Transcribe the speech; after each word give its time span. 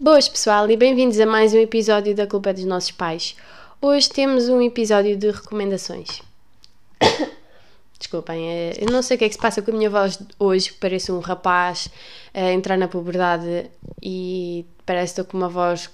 Boas 0.00 0.28
pessoal 0.28 0.70
e 0.70 0.76
bem-vindos 0.76 1.18
a 1.18 1.26
mais 1.26 1.52
um 1.52 1.58
episódio 1.58 2.14
da 2.14 2.24
Culpa 2.24 2.54
dos 2.54 2.64
Nossos 2.64 2.92
Pais. 2.92 3.34
Hoje 3.82 4.08
temos 4.08 4.48
um 4.48 4.62
episódio 4.62 5.16
de 5.16 5.28
recomendações. 5.28 6.22
Desculpem, 7.98 8.48
eh, 8.48 8.74
eu 8.78 8.92
não 8.92 9.02
sei 9.02 9.16
o 9.16 9.18
que 9.18 9.24
é 9.24 9.28
que 9.28 9.34
se 9.34 9.40
passa 9.40 9.60
com 9.60 9.72
a 9.72 9.74
minha 9.74 9.90
voz 9.90 10.20
hoje, 10.38 10.72
parece 10.74 11.10
um 11.10 11.18
rapaz 11.18 11.88
a 12.32 12.52
entrar 12.52 12.78
na 12.78 12.86
puberdade 12.86 13.68
e 14.00 14.64
parece 14.86 15.14
que 15.14 15.20
estou 15.20 15.32
com 15.32 15.36
uma 15.36 15.48
voz 15.48 15.90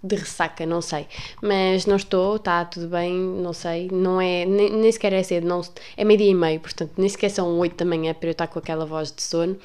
de 0.00 0.14
ressaca, 0.14 0.64
não 0.64 0.80
sei. 0.80 1.08
Mas 1.42 1.86
não 1.86 1.96
estou, 1.96 2.36
está 2.36 2.64
tudo 2.64 2.86
bem, 2.86 3.12
não 3.12 3.52
sei. 3.52 3.88
Não 3.90 4.20
é, 4.20 4.44
nem, 4.44 4.70
nem 4.70 4.92
sequer 4.92 5.12
é 5.12 5.22
cedo, 5.24 5.48
não, 5.48 5.62
é 5.96 6.04
meio-dia 6.04 6.30
e 6.30 6.34
meio, 6.34 6.60
portanto, 6.60 6.92
nem 6.96 7.08
sequer 7.08 7.30
são 7.30 7.58
8 7.58 7.74
da 7.76 7.84
manhã 7.84 8.14
para 8.14 8.28
eu 8.28 8.32
estar 8.32 8.46
com 8.46 8.60
aquela 8.60 8.86
voz 8.86 9.10
de 9.10 9.22
sono. 9.22 9.58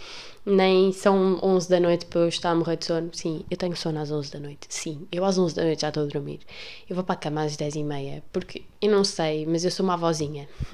Nem 0.50 0.92
são 0.92 1.40
11 1.44 1.70
da 1.70 1.80
noite 1.80 2.06
para 2.08 2.22
eu 2.22 2.28
estar 2.28 2.50
a 2.50 2.56
morrer 2.56 2.78
de 2.78 2.86
sono. 2.86 3.10
Sim, 3.14 3.46
eu 3.52 3.56
tenho 3.56 3.76
sono 3.76 4.00
às 4.00 4.12
11 4.12 4.32
da 4.32 4.40
noite. 4.40 4.68
Sim, 4.68 5.08
eu 5.12 5.24
às 5.24 5.38
11 5.38 5.56
da 5.56 5.64
noite 5.64 5.82
já 5.82 5.90
estou 5.90 6.04
a 6.04 6.08
dormir. 6.08 6.40
Eu 6.90 6.96
vou 6.96 7.04
para 7.04 7.14
a 7.14 7.18
cama 7.18 7.44
às 7.44 7.56
10 7.56 7.76
e 7.76 7.84
meia, 7.84 8.24
porque 8.34 8.64
eu 8.82 8.90
não 8.92 9.04
sei, 9.04 9.46
mas 9.46 9.64
eu 9.64 9.70
sou 9.70 9.84
uma 9.84 9.94
avózinha. 9.94 10.50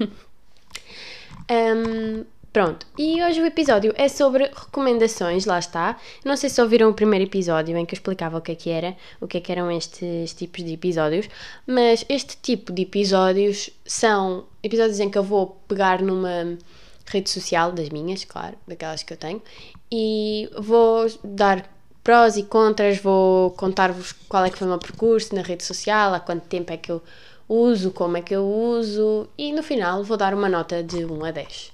um, 1.50 2.24
Pronto, 2.56 2.86
e 2.96 3.22
hoje 3.22 3.38
o 3.42 3.44
episódio 3.44 3.92
é 3.96 4.08
sobre 4.08 4.44
recomendações, 4.44 5.44
lá 5.44 5.58
está. 5.58 6.00
Não 6.24 6.38
sei 6.38 6.48
se 6.48 6.58
ouviram 6.62 6.88
o 6.88 6.94
primeiro 6.94 7.26
episódio 7.26 7.76
em 7.76 7.84
que 7.84 7.94
eu 7.94 7.98
explicava 7.98 8.38
o 8.38 8.40
que 8.40 8.52
é 8.52 8.54
que 8.54 8.70
era, 8.70 8.96
o 9.20 9.26
que 9.26 9.36
é 9.36 9.40
que 9.42 9.52
eram 9.52 9.70
estes 9.70 10.32
tipos 10.32 10.64
de 10.64 10.72
episódios, 10.72 11.28
mas 11.66 12.06
este 12.08 12.38
tipo 12.38 12.72
de 12.72 12.80
episódios 12.80 13.68
são 13.84 14.46
episódios 14.62 14.98
em 15.00 15.10
que 15.10 15.18
eu 15.18 15.22
vou 15.22 15.60
pegar 15.68 16.00
numa 16.00 16.56
rede 17.04 17.28
social 17.28 17.72
das 17.72 17.90
minhas, 17.90 18.24
claro, 18.24 18.56
daquelas 18.66 19.02
que 19.02 19.12
eu 19.12 19.18
tenho, 19.18 19.42
e 19.90 20.48
vou 20.58 21.06
dar 21.22 21.68
prós 22.02 22.36
e 22.36 22.42
contras, 22.44 22.98
vou 22.98 23.50
contar-vos 23.52 24.12
qual 24.28 24.44
é 24.44 24.50
que 24.50 24.58
foi 24.58 24.66
o 24.66 24.70
meu 24.70 24.78
percurso 24.78 25.34
na 25.34 25.42
rede 25.42 25.64
social, 25.64 26.14
há 26.14 26.20
quanto 26.20 26.46
tempo 26.46 26.72
é 26.72 26.76
que 26.76 26.92
eu 26.92 27.02
uso, 27.48 27.90
como 27.90 28.16
é 28.16 28.22
que 28.22 28.34
eu 28.34 28.46
uso, 28.46 29.28
e 29.36 29.52
no 29.52 29.62
final 29.62 30.04
vou 30.04 30.16
dar 30.16 30.34
uma 30.34 30.48
nota 30.48 30.82
de 30.82 31.04
1 31.04 31.24
a 31.24 31.30
10. 31.30 31.72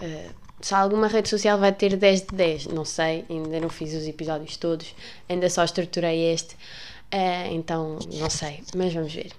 Uh, 0.00 0.34
se 0.60 0.74
alguma 0.74 1.08
rede 1.08 1.28
social 1.28 1.58
vai 1.58 1.72
ter 1.72 1.96
10 1.96 2.22
de 2.22 2.34
10, 2.34 2.66
não 2.68 2.84
sei, 2.84 3.24
ainda 3.28 3.60
não 3.60 3.68
fiz 3.68 3.92
os 3.94 4.06
episódios 4.06 4.56
todos, 4.56 4.94
ainda 5.28 5.48
só 5.50 5.64
estruturei 5.64 6.32
este, 6.32 6.54
uh, 6.54 7.52
então 7.52 7.98
não 8.12 8.30
sei, 8.30 8.62
mas 8.74 8.92
vamos 8.92 9.12
ver. 9.12 9.32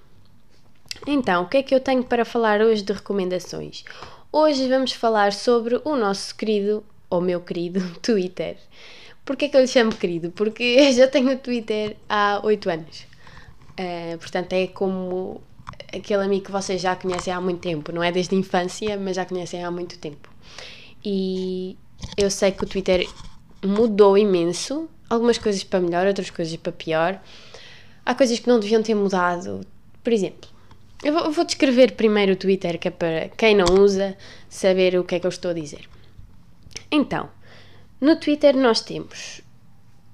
Então, 1.06 1.44
o 1.44 1.48
que 1.48 1.58
é 1.58 1.64
que 1.64 1.76
eu 1.76 1.80
tenho 1.80 2.04
para 2.04 2.26
falar 2.26 2.62
hoje 2.62 2.82
de 2.82 2.92
recomendações? 2.92 3.84
Hoje 4.32 4.68
vamos 4.68 4.92
falar 4.92 5.32
sobre 5.32 5.80
o 5.86 5.96
nosso 5.96 6.36
querido, 6.36 6.84
ou 7.10 7.22
meu 7.22 7.42
querido, 7.42 7.82
Twitter. 8.02 8.58
Porquê 9.26 9.50
que 9.50 9.58
eu 9.58 9.62
lhe 9.62 9.68
chamo 9.68 9.94
querido? 9.94 10.32
Porque 10.32 10.64
eu 10.80 10.92
já 10.94 11.08
tenho 11.08 11.38
Twitter 11.38 11.98
há 12.08 12.40
8 12.44 12.70
anos. 12.70 13.06
Uh, 13.80 14.18
portanto, 14.18 14.54
é 14.54 14.68
como 14.68 15.42
aquele 15.94 16.24
amigo 16.24 16.46
que 16.46 16.52
vocês 16.52 16.82
já 16.82 16.96
conhecem 16.96 17.34
há 17.34 17.40
muito 17.40 17.60
tempo, 17.60 17.92
não 17.92 18.04
é 18.04 18.12
desde 18.12 18.36
a 18.36 18.38
infância, 18.38 18.98
mas 18.98 19.16
já 19.16 19.26
conhecem 19.26 19.64
há 19.64 19.72
muito 19.72 19.98
tempo. 20.00 20.30
E 21.04 21.78
eu 22.18 22.30
sei 22.30 22.52
que 22.52 22.64
o 22.64 22.68
Twitter 22.68 23.08
mudou 23.64 24.18
imenso, 24.18 24.90
algumas 25.10 25.38
coisas 25.38 25.64
para 25.64 25.80
melhor, 25.80 26.08
outras 26.08 26.30
coisas 26.30 26.56
para 26.56 26.72
pior. 26.72 27.22
Há 28.06 28.16
coisas 28.16 28.40
que 28.40 28.48
não 28.48 28.60
deviam 28.60 28.82
ter 28.82 28.96
mudado. 28.96 29.62
Por 30.04 30.14
exemplo, 30.14 30.50
eu 31.04 31.14
vou, 31.14 31.26
eu 31.26 31.32
vou 31.32 31.46
descrever 31.46 31.94
primeiro 31.94 32.34
o 32.34 32.36
Twitter, 32.36 32.80
que 32.80 32.88
é 32.88 32.92
para 32.92 33.30
quem 33.30 33.56
não 33.56 33.66
usa 33.80 34.18
saber 34.50 34.98
o 34.98 35.04
que 35.04 35.16
é 35.16 35.20
que 35.20 35.26
eu 35.26 35.30
estou 35.30 35.52
a 35.52 35.54
dizer. 35.54 35.88
Então, 36.92 37.30
no 38.00 38.16
Twitter 38.20 38.56
nós 38.56 38.82
temos 38.82 39.42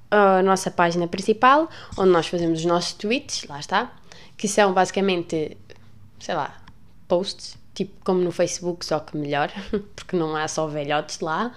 a 0.10 0.42
nossa 0.44 0.70
página 0.70 1.08
principal, 1.08 1.70
onde 1.98 2.12
nós 2.12 2.28
fazemos 2.28 2.60
os 2.60 2.66
nossos 2.66 2.94
tweets, 2.94 3.46
lá 3.48 3.60
está, 3.60 3.94
que 4.38 4.48
são 4.48 4.74
basicamente, 4.74 5.58
sei 6.20 6.36
lá, 6.36 6.62
posts 7.08 7.58
tipo 7.74 7.94
como 8.04 8.22
no 8.22 8.32
Facebook, 8.32 8.86
só 8.86 9.00
que 9.00 9.18
melhor, 9.18 9.52
porque 9.96 10.16
não 10.16 10.36
há 10.36 10.48
só 10.48 10.68
velhotes 10.68 11.20
lá, 11.20 11.54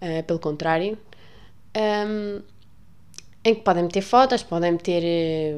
uh, 0.00 0.22
pelo 0.24 0.38
contrário. 0.38 0.98
Um, 1.76 2.42
em 3.44 3.54
que 3.54 3.60
podem 3.60 3.84
meter 3.84 4.02
fotos, 4.02 4.42
podem 4.42 4.72
meter 4.72 5.02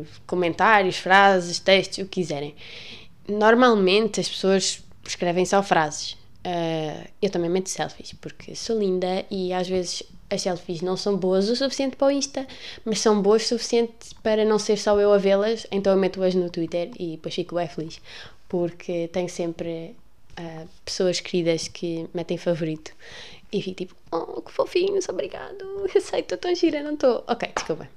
uh, 0.01 0.07
comentários, 0.27 0.97
frases, 0.99 1.59
textos, 1.59 1.99
o 1.99 2.03
que 2.03 2.21
quiserem. 2.21 2.55
Normalmente 3.27 4.21
as 4.21 4.29
pessoas 4.29 4.85
escrevem 5.05 5.45
só 5.45 5.63
frases. 5.63 6.17
Uh, 6.47 7.09
eu 7.21 7.31
também 7.31 7.51
meto 7.51 7.69
selfies, 7.69 8.13
porque 8.15 8.55
sou 8.55 8.79
linda 8.79 9.25
e 9.31 9.53
às 9.53 9.69
vezes 9.69 10.03
as 10.31 10.43
selfies 10.43 10.81
não 10.81 10.97
são 10.97 11.17
boas 11.17 11.49
o 11.49 11.57
suficiente 11.57 11.97
para 11.97 12.09
o 12.09 12.11
Insta, 12.11 12.47
mas 12.85 13.01
são 13.01 13.21
boas 13.21 13.45
o 13.45 13.49
suficiente 13.49 14.15
para 14.23 14.45
não 14.45 14.59
ser 14.59 14.79
só 14.79 14.99
eu 15.01 15.13
a 15.13 15.19
vê-las, 15.19 15.67
então 15.71 15.93
eu 15.93 15.99
meto-as 15.99 16.35
no 16.35 16.49
Twitter 16.49 16.91
e 16.99 17.13
depois 17.13 17.35
fico 17.35 17.55
bem 17.55 17.69
feliz 17.69 18.01
porque 18.49 19.09
tenho 19.09 19.29
sempre 19.29 19.95
uh, 20.39 20.69
pessoas 20.85 21.21
queridas 21.21 21.69
que 21.69 22.09
metem 22.15 22.39
favorito 22.39 22.93
e 23.53 23.63
fico 23.63 23.77
tipo, 23.77 23.95
oh, 24.11 24.41
que 24.43 24.51
fofinhos, 24.51 25.09
obrigado, 25.09 25.65
eu 25.95 26.01
sei, 26.01 26.21
estou 26.21 26.39
tão 26.39 26.55
gira, 26.55 26.83
não 26.83 26.95
estou. 26.95 27.25
Ok, 27.27 27.49
desculpa. 27.55 27.89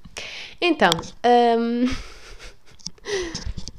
Então, 0.59 0.89
um... 1.57 1.85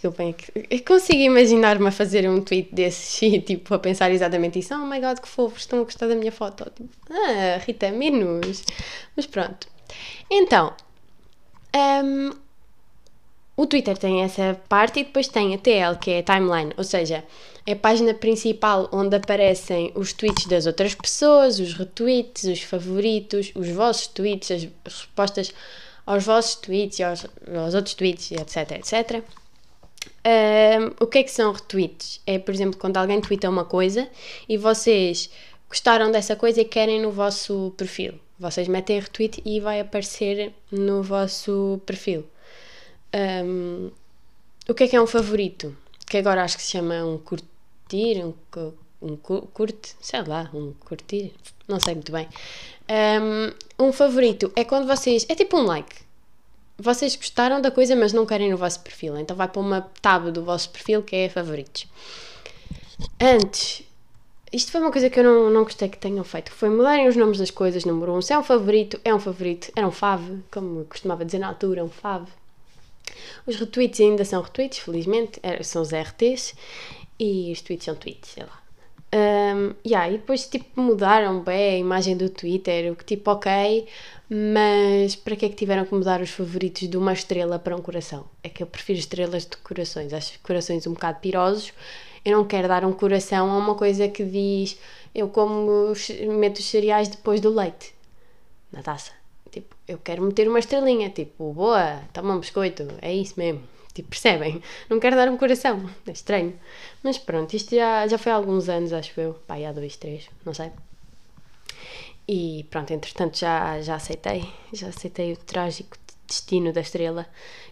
desculpem, 0.00 0.34
eu 0.70 0.84
consigo 0.84 1.20
imaginar-me 1.20 1.86
a 1.86 1.92
fazer 1.92 2.28
um 2.28 2.40
tweet 2.40 2.74
desses 2.74 3.20
e 3.22 3.38
tipo 3.40 3.74
a 3.74 3.78
pensar 3.78 4.10
exatamente 4.10 4.58
isso. 4.58 4.74
Oh 4.74 4.86
my 4.86 4.98
god, 5.00 5.18
que 5.18 5.28
fofos, 5.28 5.60
estão 5.60 5.80
a 5.80 5.84
gostar 5.84 6.08
da 6.08 6.14
minha 6.14 6.32
foto. 6.32 6.64
Tipo, 6.74 6.88
ah, 7.10 7.58
Rita, 7.58 7.90
menos. 7.90 8.64
Mas 9.14 9.26
pronto. 9.26 9.68
Então, 10.30 10.72
um, 12.04 12.30
o 13.56 13.66
Twitter 13.66 13.98
tem 13.98 14.22
essa 14.22 14.58
parte 14.68 15.00
e 15.00 15.04
depois 15.04 15.28
tem 15.28 15.54
a 15.54 15.58
TL, 15.58 15.98
que 16.00 16.10
é 16.12 16.18
a 16.20 16.22
timeline, 16.22 16.72
ou 16.78 16.84
seja, 16.84 17.22
é 17.66 17.72
a 17.72 17.76
página 17.76 18.14
principal 18.14 18.88
onde 18.90 19.16
aparecem 19.16 19.92
os 19.94 20.14
tweets 20.14 20.46
das 20.46 20.64
outras 20.64 20.94
pessoas, 20.94 21.58
os 21.58 21.74
retweets, 21.74 22.44
os 22.44 22.62
favoritos, 22.62 23.52
os 23.54 23.68
vossos 23.68 24.06
tweets, 24.06 24.50
as 24.50 24.68
respostas 24.84 25.52
aos 26.06 26.24
vossos 26.24 26.54
tweets 26.54 26.98
e 27.00 27.02
aos, 27.02 27.26
aos 27.54 27.74
outros 27.74 27.94
tweets, 27.94 28.32
etc, 28.32 28.72
etc. 28.72 29.22
Um, 30.26 31.04
o 31.04 31.06
que 31.06 31.18
é 31.18 31.22
que 31.22 31.30
são 31.30 31.52
retweets? 31.52 32.20
É, 32.26 32.38
por 32.38 32.52
exemplo, 32.52 32.78
quando 32.78 32.96
alguém 32.98 33.20
twitta 33.20 33.48
uma 33.48 33.64
coisa 33.64 34.08
e 34.48 34.56
vocês 34.56 35.30
gostaram 35.68 36.10
dessa 36.10 36.36
coisa 36.36 36.60
e 36.60 36.64
querem 36.64 37.00
no 37.00 37.10
vosso 37.10 37.72
perfil. 37.76 38.14
Vocês 38.38 38.68
metem 38.68 39.00
retweet 39.00 39.42
e 39.44 39.60
vai 39.60 39.80
aparecer 39.80 40.52
no 40.70 41.02
vosso 41.02 41.80
perfil. 41.86 42.26
Um, 43.14 43.90
o 44.68 44.74
que 44.74 44.84
é 44.84 44.88
que 44.88 44.96
é 44.96 45.00
um 45.00 45.06
favorito? 45.06 45.76
Que 46.06 46.18
agora 46.18 46.42
acho 46.42 46.56
que 46.56 46.62
se 46.62 46.72
chama 46.72 47.04
um 47.04 47.18
curtir, 47.18 48.24
um, 48.24 48.34
um 49.00 49.16
curte, 49.16 49.94
sei 50.00 50.22
lá, 50.22 50.50
um 50.52 50.72
curtir, 50.72 51.32
não 51.68 51.80
sei 51.80 51.94
muito 51.94 52.12
bem. 52.12 52.28
Um, 52.88 53.86
um 53.86 53.92
favorito 53.92 54.52
é 54.56 54.64
quando 54.64 54.86
vocês. 54.86 55.24
É 55.28 55.34
tipo 55.34 55.56
um 55.56 55.62
like. 55.62 56.09
Vocês 56.80 57.14
gostaram 57.14 57.60
da 57.60 57.70
coisa, 57.70 57.94
mas 57.94 58.12
não 58.12 58.24
querem 58.24 58.50
no 58.50 58.56
vosso 58.56 58.80
perfil. 58.80 59.18
Então 59.18 59.36
vai 59.36 59.46
para 59.46 59.60
uma 59.60 59.82
tab 60.00 60.30
do 60.30 60.42
vosso 60.42 60.70
perfil 60.70 61.02
que 61.02 61.14
é 61.14 61.28
favoritos. 61.28 61.86
Antes, 63.20 63.82
isto 64.50 64.72
foi 64.72 64.80
uma 64.80 64.90
coisa 64.90 65.10
que 65.10 65.20
eu 65.20 65.24
não, 65.24 65.50
não 65.50 65.64
gostei 65.64 65.90
que 65.90 65.98
tenham 65.98 66.24
feito. 66.24 66.50
Foi 66.50 66.70
mudarem 66.70 67.06
os 67.06 67.16
nomes 67.16 67.38
das 67.38 67.50
coisas. 67.50 67.84
Número 67.84 68.14
um, 68.14 68.22
se 68.22 68.32
é 68.32 68.38
um 68.38 68.42
favorito, 68.42 68.98
é 69.04 69.14
um 69.14 69.20
favorito. 69.20 69.70
Era 69.76 69.86
um 69.86 69.92
fave, 69.92 70.42
como 70.50 70.84
costumava 70.86 71.24
dizer 71.24 71.38
na 71.38 71.48
altura, 71.48 71.84
um 71.84 71.90
fave. 71.90 72.30
Os 73.46 73.56
retweets 73.56 74.00
ainda 74.00 74.24
são 74.24 74.40
retweets, 74.40 74.78
felizmente, 74.78 75.40
são 75.62 75.82
os 75.82 75.90
RTs 75.92 76.54
e 77.18 77.52
os 77.52 77.60
tweets 77.60 77.84
são 77.84 77.94
tweets, 77.94 78.30
sei 78.30 78.44
lá. 78.44 78.60
Um, 79.12 79.74
yeah, 79.84 80.08
e 80.08 80.18
depois 80.18 80.46
tipo 80.46 80.80
mudaram 80.80 81.40
bem 81.40 81.74
a 81.74 81.78
imagem 81.78 82.16
do 82.16 82.30
Twitter, 82.30 82.92
o 82.92 82.96
que 82.96 83.04
tipo 83.04 83.32
ok, 83.32 83.86
mas 84.32 85.16
para 85.16 85.34
que 85.34 85.46
é 85.46 85.48
que 85.48 85.56
tiveram 85.56 85.84
que 85.84 85.92
mudar 85.92 86.20
os 86.20 86.30
favoritos 86.30 86.88
de 86.88 86.96
uma 86.96 87.12
estrela 87.12 87.58
para 87.58 87.74
um 87.74 87.82
coração? 87.82 88.26
É 88.44 88.48
que 88.48 88.62
eu 88.62 88.66
prefiro 88.66 89.00
estrelas 89.00 89.44
de 89.44 89.56
corações, 89.56 90.12
acho 90.12 90.38
corações 90.40 90.86
um 90.86 90.92
bocado 90.92 91.18
pirosos. 91.18 91.72
Eu 92.24 92.36
não 92.38 92.44
quero 92.44 92.68
dar 92.68 92.84
um 92.84 92.92
coração 92.92 93.50
a 93.50 93.58
uma 93.58 93.74
coisa 93.74 94.06
que 94.08 94.24
diz 94.24 94.78
eu 95.12 95.28
como 95.30 95.92
meto 96.38 96.58
os 96.58 96.64
cereais 96.66 97.08
depois 97.08 97.40
do 97.40 97.50
leite 97.50 97.92
na 98.70 98.82
taça. 98.82 99.10
Tipo, 99.50 99.74
eu 99.88 99.98
quero 99.98 100.22
meter 100.22 100.48
uma 100.48 100.60
estrelinha, 100.60 101.10
tipo, 101.10 101.52
boa, 101.52 102.00
toma 102.12 102.34
um 102.34 102.38
biscoito, 102.40 102.86
é 103.02 103.12
isso 103.12 103.34
mesmo. 103.36 103.62
Tipo, 103.92 104.10
percebem? 104.10 104.62
Não 104.88 105.00
quero 105.00 105.16
dar 105.16 105.28
um 105.28 105.36
coração, 105.36 105.90
é 106.06 106.12
estranho. 106.12 106.56
Mas 107.02 107.18
pronto, 107.18 107.52
isto 107.54 107.74
já, 107.74 108.06
já 108.06 108.16
foi 108.16 108.30
há 108.30 108.36
alguns 108.36 108.68
anos, 108.68 108.92
acho 108.92 109.20
eu. 109.20 109.34
Pá, 109.46 109.56
há 109.56 109.72
dois, 109.72 109.96
três, 109.96 110.28
não 110.44 110.54
sei. 110.54 110.70
E 112.32 112.64
pronto, 112.70 112.92
entretanto 112.92 113.36
já, 113.36 113.82
já 113.82 113.96
aceitei, 113.96 114.48
já 114.72 114.86
aceitei 114.86 115.32
o 115.32 115.36
trágico 115.36 115.96
destino 116.28 116.72
da 116.72 116.80
estrela, 116.80 117.26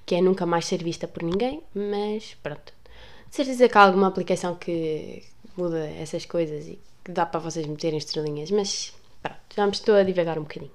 que 0.04 0.16
é 0.16 0.20
nunca 0.20 0.44
mais 0.44 0.66
ser 0.66 0.82
vista 0.82 1.06
por 1.06 1.22
ninguém, 1.22 1.62
mas 1.72 2.34
pronto. 2.42 2.72
De 3.30 3.36
certeza 3.36 3.68
que 3.68 3.78
há 3.78 3.82
alguma 3.82 4.08
aplicação 4.08 4.56
que 4.56 5.22
muda 5.56 5.88
essas 5.90 6.26
coisas 6.26 6.66
e 6.66 6.76
que 7.04 7.12
dá 7.12 7.24
para 7.24 7.38
vocês 7.38 7.64
meterem 7.66 7.98
estrelinhas, 7.98 8.50
mas 8.50 8.92
pronto, 9.22 9.38
já 9.54 9.64
me 9.64 9.70
estou 9.70 9.94
a 9.94 10.02
divagar 10.02 10.36
um 10.36 10.42
bocadinho. 10.42 10.72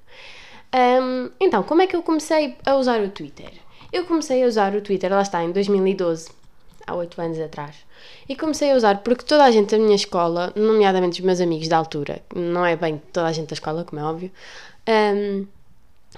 Um, 0.74 1.32
então, 1.38 1.62
como 1.64 1.82
é 1.82 1.88
que 1.88 1.98
eu 1.98 2.04
comecei 2.04 2.56
a 2.66 2.78
usar 2.78 3.02
o 3.02 3.10
Twitter? 3.10 3.52
Eu 3.92 4.06
comecei 4.06 4.46
a 4.46 4.48
usar 4.48 4.74
o 4.74 4.82
Twitter, 4.82 5.12
lá 5.12 5.22
está, 5.22 5.44
em 5.44 5.52
2012, 5.52 6.30
há 6.86 6.96
8 6.96 7.22
anos 7.22 7.40
atrás. 7.40 7.76
E 8.28 8.36
comecei 8.36 8.72
a 8.72 8.76
usar 8.76 9.00
porque 9.00 9.24
toda 9.24 9.44
a 9.44 9.52
gente 9.52 9.72
da 9.72 9.78
minha 9.78 9.96
escola, 9.96 10.52
nomeadamente 10.56 11.20
os 11.20 11.26
meus 11.26 11.40
amigos 11.40 11.68
da 11.68 11.78
altura, 11.78 12.22
não 12.36 12.66
é 12.66 12.76
bem 12.76 13.02
toda 13.12 13.28
a 13.28 13.32
gente 13.32 13.50
da 13.50 13.54
escola, 13.54 13.84
como 13.84 14.02
é 14.02 14.04
óbvio, 14.04 14.32
um, 14.88 15.46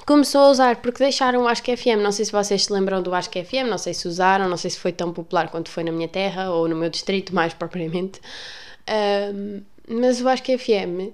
começou 0.06 0.42
a 0.42 0.50
usar 0.50 0.76
porque 0.78 1.04
deixaram 1.04 1.46
o 1.46 1.54
que 1.62 1.76
FM. 1.76 2.02
Não 2.02 2.12
sei 2.12 2.26
se 2.26 2.32
vocês 2.32 2.66
se 2.66 2.74
lembram 2.74 3.02
do 3.02 3.12
que 3.30 3.44
FM, 3.44 3.70
não 3.70 3.78
sei 3.78 3.94
se 3.94 4.08
usaram, 4.08 4.50
não 4.50 4.58
sei 4.58 4.72
se 4.72 4.80
foi 4.80 4.92
tão 4.92 5.14
popular 5.14 5.50
quanto 5.50 5.70
foi 5.70 5.84
na 5.84 5.92
minha 5.92 6.08
terra 6.08 6.52
ou 6.52 6.68
no 6.68 6.76
meu 6.76 6.90
distrito, 6.90 7.34
mais 7.34 7.54
propriamente. 7.54 8.20
Um, 9.34 9.62
mas 9.88 10.22
o 10.22 10.44
que 10.44 10.58
FM 10.58 11.14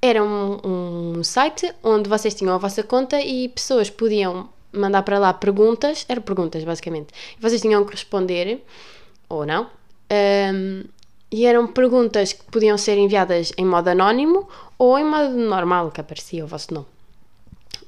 era 0.00 0.22
um, 0.22 1.16
um 1.18 1.24
site 1.24 1.72
onde 1.82 2.08
vocês 2.08 2.34
tinham 2.34 2.54
a 2.54 2.58
vossa 2.58 2.82
conta 2.82 3.20
e 3.20 3.48
pessoas 3.48 3.90
podiam 3.90 4.48
mandar 4.78 5.02
para 5.02 5.18
lá 5.18 5.32
perguntas, 5.32 6.04
eram 6.08 6.22
perguntas 6.22 6.62
basicamente, 6.64 7.08
e 7.38 7.40
vocês 7.40 7.60
tinham 7.60 7.84
que 7.84 7.92
responder, 7.92 8.64
ou 9.28 9.44
não, 9.46 9.68
um, 10.10 10.84
e 11.30 11.44
eram 11.44 11.66
perguntas 11.66 12.32
que 12.32 12.44
podiam 12.44 12.78
ser 12.78 12.96
enviadas 12.98 13.52
em 13.58 13.64
modo 13.64 13.88
anónimo 13.88 14.48
ou 14.78 14.98
em 14.98 15.04
modo 15.04 15.36
normal, 15.36 15.90
que 15.90 16.00
aparecia 16.00 16.44
o 16.44 16.46
vosso 16.46 16.72
nome. 16.72 16.86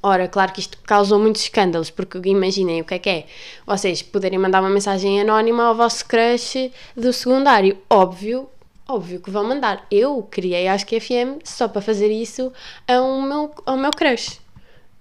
Ora, 0.03 0.29
claro 0.29 0.53
que 0.53 0.61
isto 0.61 0.79
causou 0.85 1.19
muitos 1.19 1.43
escândalos, 1.43 1.91
porque 1.91 2.21
imaginem 2.25 2.81
o 2.81 2.85
que 2.85 2.95
é 2.95 2.99
que 2.99 3.11
é 3.11 3.27
vocês 3.67 4.01
poderem 4.01 4.39
mandar 4.39 4.61
uma 4.61 4.71
mensagem 4.71 5.21
anónima 5.21 5.65
ao 5.65 5.75
vosso 5.75 6.07
crush 6.07 6.71
do 6.97 7.13
secundário. 7.13 7.77
Óbvio 7.91 8.49
Óbvio 8.91 9.21
que 9.21 9.31
vão 9.31 9.45
mandar. 9.45 9.87
Eu 9.91 10.27
criei 10.31 10.67
Acho 10.67 10.87
que 10.87 10.99
FM 10.99 11.45
só 11.45 11.69
para 11.69 11.83
fazer 11.83 12.11
isso 12.11 12.51
ao 12.87 13.21
meu, 13.21 13.51
ao 13.67 13.77
meu 13.77 13.91
crush. 13.91 14.41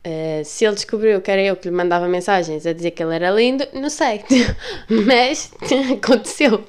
Uh, 0.08 0.46
se 0.46 0.64
ele 0.64 0.76
descobriu 0.76 1.20
que 1.20 1.30
era 1.30 1.42
eu 1.42 1.58
que 1.58 1.68
lhe 1.68 1.76
mandava 1.76 2.08
mensagens 2.08 2.66
a 2.66 2.72
dizer 2.72 2.92
que 2.92 3.04
ele 3.04 3.14
era 3.14 3.30
lindo, 3.30 3.68
não 3.74 3.90
sei. 3.90 4.24
Mas 5.06 5.52
aconteceu. 5.92 6.64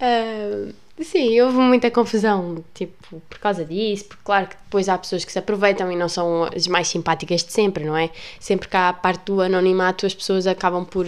Uh, 0.00 0.72
sim, 1.02 1.38
houve 1.42 1.58
muita 1.58 1.90
confusão, 1.90 2.64
tipo, 2.72 3.20
por 3.28 3.38
causa 3.38 3.62
disso, 3.62 4.06
porque 4.06 4.22
claro 4.24 4.46
que 4.46 4.56
depois 4.56 4.88
há 4.88 4.96
pessoas 4.96 5.22
que 5.22 5.30
se 5.30 5.38
aproveitam 5.38 5.92
e 5.92 5.96
não 5.96 6.08
são 6.08 6.44
as 6.44 6.66
mais 6.66 6.88
simpáticas 6.88 7.44
de 7.44 7.52
sempre, 7.52 7.84
não 7.84 7.94
é? 7.94 8.08
Sempre 8.40 8.68
que 8.68 8.76
há 8.76 8.88
a 8.88 8.92
parte 8.94 9.26
do 9.26 9.42
anonimato, 9.42 10.06
as 10.06 10.14
pessoas 10.14 10.46
acabam 10.46 10.86
por 10.86 11.04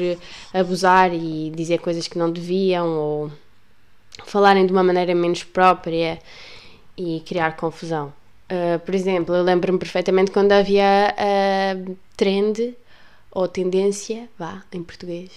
abusar 0.53 1.15
e 1.15 1.51
dizer 1.57 1.79
coisas 1.79 2.07
que 2.07 2.19
não 2.19 2.31
deviam 2.31 2.87
ou 2.89 3.33
falarem 4.27 4.67
de 4.67 4.73
uma 4.73 4.85
maneira 4.85 5.15
menos 5.15 5.43
própria 5.45 6.19
e 6.95 7.23
criar 7.27 7.57
confusão. 7.57 8.13
Uh, 8.50 8.79
por 8.81 8.94
exemplo, 8.94 9.35
eu 9.35 9.43
lembro-me 9.43 9.79
perfeitamente 9.79 10.31
quando 10.31 10.52
havia 10.52 11.14
a 11.17 11.94
trend 12.17 12.76
ou 13.31 13.49
tendência, 13.49 14.29
vá, 14.38 14.62
em 14.73 14.82
português, 14.82 15.31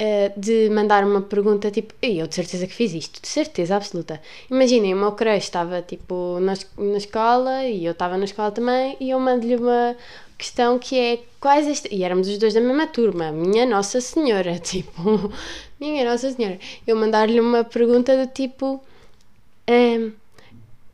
uh, 0.00 0.40
de 0.40 0.68
mandar 0.70 1.04
uma 1.04 1.22
pergunta 1.22 1.70
tipo, 1.70 1.94
eu 2.02 2.26
de 2.26 2.34
certeza 2.34 2.66
que 2.66 2.74
fiz 2.74 2.92
isto, 2.94 3.22
de 3.22 3.28
certeza 3.28 3.76
absoluta. 3.76 4.20
Imaginem, 4.50 4.92
o 4.92 4.96
meu 4.96 5.12
crush 5.12 5.44
estava 5.44 5.82
tipo 5.82 6.40
na, 6.40 6.54
na 6.76 6.96
escola 6.96 7.64
e 7.64 7.84
eu 7.84 7.92
estava 7.92 8.18
na 8.18 8.24
escola 8.24 8.50
também 8.50 8.96
e 8.98 9.10
eu 9.10 9.20
mando-lhe 9.20 9.56
uma 9.56 9.96
questão 10.36 10.78
que 10.80 10.98
é 10.98 11.20
quais 11.40 11.68
este... 11.68 11.94
e 11.94 12.02
éramos 12.02 12.26
os 12.28 12.38
dois 12.38 12.54
da 12.54 12.60
mesma 12.60 12.88
turma, 12.88 13.30
minha 13.30 13.64
Nossa 13.64 14.00
Senhora, 14.00 14.58
tipo, 14.60 15.32
minha 15.80 16.04
Nossa 16.04 16.32
Senhora, 16.32 16.58
eu 16.86 16.96
mandar-lhe 16.96 17.40
uma 17.40 17.62
pergunta 17.62 18.16
do 18.16 18.30
tipo 18.32 18.82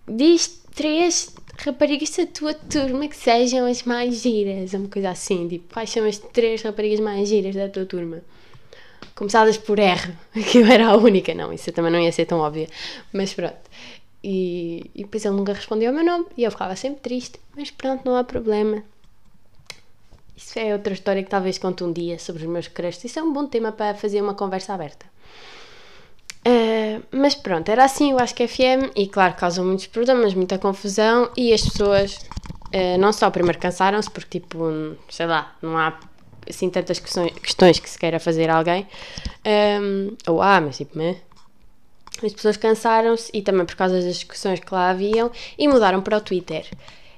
diz 0.06 0.62
três 0.78 1.34
raparigas 1.58 2.10
da 2.10 2.25
tua 2.25 2.54
turma 2.54 3.08
que 3.08 3.16
sejam 3.16 3.66
as 3.66 3.82
mais 3.82 4.22
giras, 4.22 4.75
uma 4.75 4.86
coisa 4.86 5.10
assim, 5.10 5.48
tipo, 5.48 5.75
quais 5.75 5.90
são 5.90 6.06
as 6.06 6.19
três 6.19 6.62
raparigas 6.62 7.00
mais 7.00 7.28
giras 7.28 7.56
da 7.56 7.69
tua 7.69 7.84
turma? 7.84 8.20
Começadas 9.16 9.58
por 9.58 9.80
R, 9.80 10.12
que 10.48 10.58
eu 10.58 10.66
era 10.66 10.86
a 10.86 10.96
única, 10.96 11.34
não, 11.34 11.52
isso 11.52 11.72
também 11.72 11.90
não 11.90 11.98
ia 11.98 12.12
ser 12.12 12.26
tão 12.26 12.38
óbvio, 12.38 12.69
mas 13.12 13.34
pronto. 13.34 13.58
E, 14.22 14.88
e 14.94 15.02
depois 15.02 15.25
ele 15.25 15.34
nunca 15.34 15.52
respondeu 15.52 15.88
ao 15.88 15.94
meu 15.96 16.04
nome 16.04 16.26
e 16.36 16.44
eu 16.44 16.50
ficava 16.52 16.76
sempre 16.76 17.00
triste, 17.00 17.40
mas 17.56 17.72
pronto, 17.72 18.04
não 18.04 18.14
há 18.14 18.22
problema. 18.22 18.84
Isso 20.36 20.60
é 20.60 20.72
outra 20.72 20.92
história 20.92 21.24
que 21.24 21.31
talvez 21.31 21.58
conte 21.58 21.82
um 21.82 21.92
dia 21.92 22.20
sobre 22.20 22.44
os 22.44 22.48
meus 22.48 22.69
crushes. 22.69 23.02
Isso 23.02 23.19
é 23.19 23.22
um 23.24 23.32
bom 23.32 23.48
tema 23.48 23.72
para 23.72 23.96
fazer 23.96 24.22
uma 24.22 24.34
conversa 24.34 24.74
aberta. 24.74 25.06
Uh, 26.46 27.02
mas 27.11 27.35
pronto, 27.35 27.69
era 27.69 27.85
assim 27.85 28.14
que 28.35 28.43
é 28.43 28.49
FM 28.49 28.93
e 28.96 29.06
claro 29.08 29.35
causam 29.35 29.64
muitos 29.64 29.87
problemas, 29.87 30.35
muita 30.35 30.58
confusão 30.58 31.31
e 31.37 31.52
as 31.52 31.62
pessoas 31.62 32.17
uh, 32.75 32.99
não 32.99 33.12
só 33.12 33.31
primeiro 33.31 33.58
cansaram-se 33.58 34.11
porque 34.11 34.40
tipo, 34.40 34.96
sei 35.11 35.26
lá, 35.26 35.55
não 35.61 35.76
há 35.76 35.99
assim 36.49 36.70
tantas 36.70 36.99
questões 36.99 37.79
que 37.79 37.90
se 37.90 37.99
queira 37.99 38.19
fazer 38.19 38.49
a 38.49 38.56
alguém 38.56 38.87
um, 39.82 40.17
ou 40.26 40.40
há, 40.40 40.61
mas 40.61 40.79
tipo, 40.79 40.96
né? 40.96 41.17
as 42.26 42.32
pessoas 42.32 42.56
cansaram-se 42.56 43.31
e 43.32 43.43
também 43.43 43.64
por 43.64 43.76
causa 43.76 43.94
das 43.94 44.05
discussões 44.05 44.61
que 44.61 44.75
lá 44.75 44.91
haviam 44.91 45.31
e 45.56 45.69
mudaram 45.69 46.00
para 46.00 46.17
o 46.17 46.20
Twitter. 46.20 46.67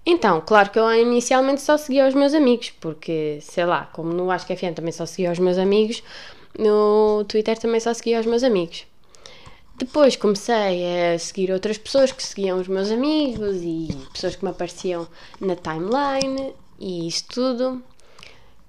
Então, 0.04 0.42
claro 0.44 0.70
que 0.70 0.78
eu 0.78 0.92
inicialmente 0.94 1.60
só 1.60 1.76
seguia 1.76 2.06
os 2.06 2.14
meus 2.14 2.34
amigos, 2.34 2.70
porque, 2.80 3.38
sei 3.40 3.64
lá, 3.64 3.88
como 3.92 4.12
no 4.12 4.26
que 4.46 4.56
FM 4.56 4.74
também 4.74 4.92
só 4.92 5.06
seguia 5.06 5.30
os 5.30 5.38
meus 5.38 5.58
amigos, 5.58 6.02
no 6.58 7.24
Twitter 7.28 7.58
também 7.58 7.80
só 7.80 7.92
seguia 7.94 8.20
os 8.20 8.26
meus 8.26 8.42
amigos. 8.42 8.86
Depois 9.80 10.14
comecei 10.14 11.14
a 11.14 11.18
seguir 11.18 11.50
outras 11.50 11.78
pessoas 11.78 12.12
que 12.12 12.22
seguiam 12.22 12.60
os 12.60 12.68
meus 12.68 12.90
amigos 12.90 13.56
e 13.62 13.88
pessoas 14.12 14.36
que 14.36 14.44
me 14.44 14.50
apareciam 14.50 15.08
na 15.40 15.56
timeline 15.56 16.52
e 16.78 17.08
isso 17.08 17.24
tudo. 17.28 17.82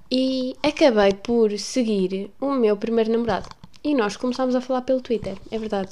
E 0.09 0.55
acabei 0.63 1.13
por 1.13 1.51
seguir 1.59 2.31
o 2.39 2.51
meu 2.51 2.77
primeiro 2.77 3.11
namorado. 3.11 3.49
E 3.83 3.93
nós 3.93 4.15
começámos 4.15 4.55
a 4.55 4.61
falar 4.61 4.83
pelo 4.83 5.01
Twitter, 5.01 5.37
é 5.51 5.59
verdade. 5.59 5.89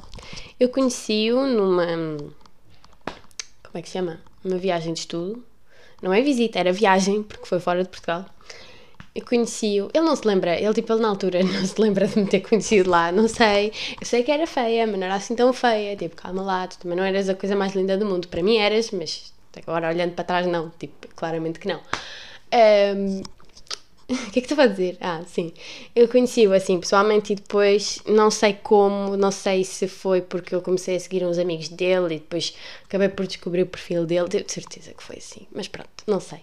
Eu 0.57 0.69
conheci-o 0.69 1.45
numa. 1.45 1.85
Como 3.61 3.75
é 3.75 3.81
que 3.81 3.89
se 3.89 3.97
chama? 3.97 4.21
uma 4.41 4.57
viagem 4.57 4.93
de 4.93 5.01
estudo. 5.01 5.43
Não 6.01 6.13
é 6.13 6.21
visita, 6.21 6.59
era 6.59 6.71
viagem, 6.71 7.23
porque 7.23 7.45
foi 7.45 7.59
fora 7.59 7.83
de 7.83 7.89
Portugal. 7.89 8.25
Eu 9.15 9.25
conheci-o, 9.25 9.89
ele 9.93 10.05
não 10.05 10.15
se 10.15 10.27
lembra, 10.27 10.59
ele 10.59 10.73
tipo, 10.73 10.93
ele 10.93 11.01
na 11.01 11.09
altura 11.09 11.41
não 11.43 11.65
se 11.65 11.79
lembra 11.81 12.07
de 12.07 12.19
me 12.19 12.27
ter 12.27 12.41
conhecido 12.41 12.89
lá, 12.89 13.11
não 13.11 13.27
sei. 13.27 13.71
Eu 13.99 14.05
sei 14.05 14.23
que 14.23 14.31
era 14.31 14.45
feia, 14.45 14.85
mas 14.85 14.97
não 14.97 15.05
era 15.05 15.15
assim 15.15 15.35
tão 15.35 15.51
feia. 15.51 15.95
Tipo, 15.95 16.15
calma 16.15 16.41
lá, 16.43 16.67
tu 16.67 16.77
também 16.79 16.97
não 16.97 17.03
eras 17.03 17.27
a 17.29 17.35
coisa 17.35 17.55
mais 17.55 17.73
linda 17.73 17.97
do 17.97 18.05
mundo. 18.05 18.27
Para 18.27 18.43
mim 18.43 18.57
eras, 18.57 18.91
mas 18.91 19.33
agora 19.55 19.89
olhando 19.89 20.13
para 20.13 20.23
trás, 20.23 20.47
não. 20.47 20.71
Tipo, 20.79 21.07
claramente 21.15 21.59
que 21.59 21.67
não. 21.67 21.81
Um, 22.53 23.21
o 24.09 24.31
que 24.31 24.39
é 24.39 24.41
que 24.41 24.47
estava 24.47 24.63
a 24.63 24.67
dizer? 24.67 24.97
Ah, 24.99 25.21
sim. 25.27 25.53
Eu 25.95 26.07
conheci-o 26.07 26.53
assim 26.53 26.79
pessoalmente 26.79 27.33
e 27.33 27.35
depois 27.35 28.01
não 28.07 28.31
sei 28.31 28.53
como, 28.53 29.15
não 29.17 29.31
sei 29.31 29.63
se 29.63 29.87
foi 29.87 30.21
porque 30.21 30.53
eu 30.55 30.61
comecei 30.61 30.95
a 30.95 30.99
seguir 30.99 31.23
uns 31.23 31.37
amigos 31.37 31.69
dele 31.69 32.15
e 32.15 32.19
depois 32.19 32.55
acabei 32.85 33.09
por 33.09 33.27
descobrir 33.27 33.63
o 33.63 33.67
perfil 33.67 34.05
dele. 34.05 34.27
De 34.27 34.51
certeza 34.51 34.93
que 34.93 35.03
foi 35.03 35.17
assim, 35.17 35.47
mas 35.51 35.67
pronto, 35.67 35.89
não 36.07 36.19
sei. 36.19 36.39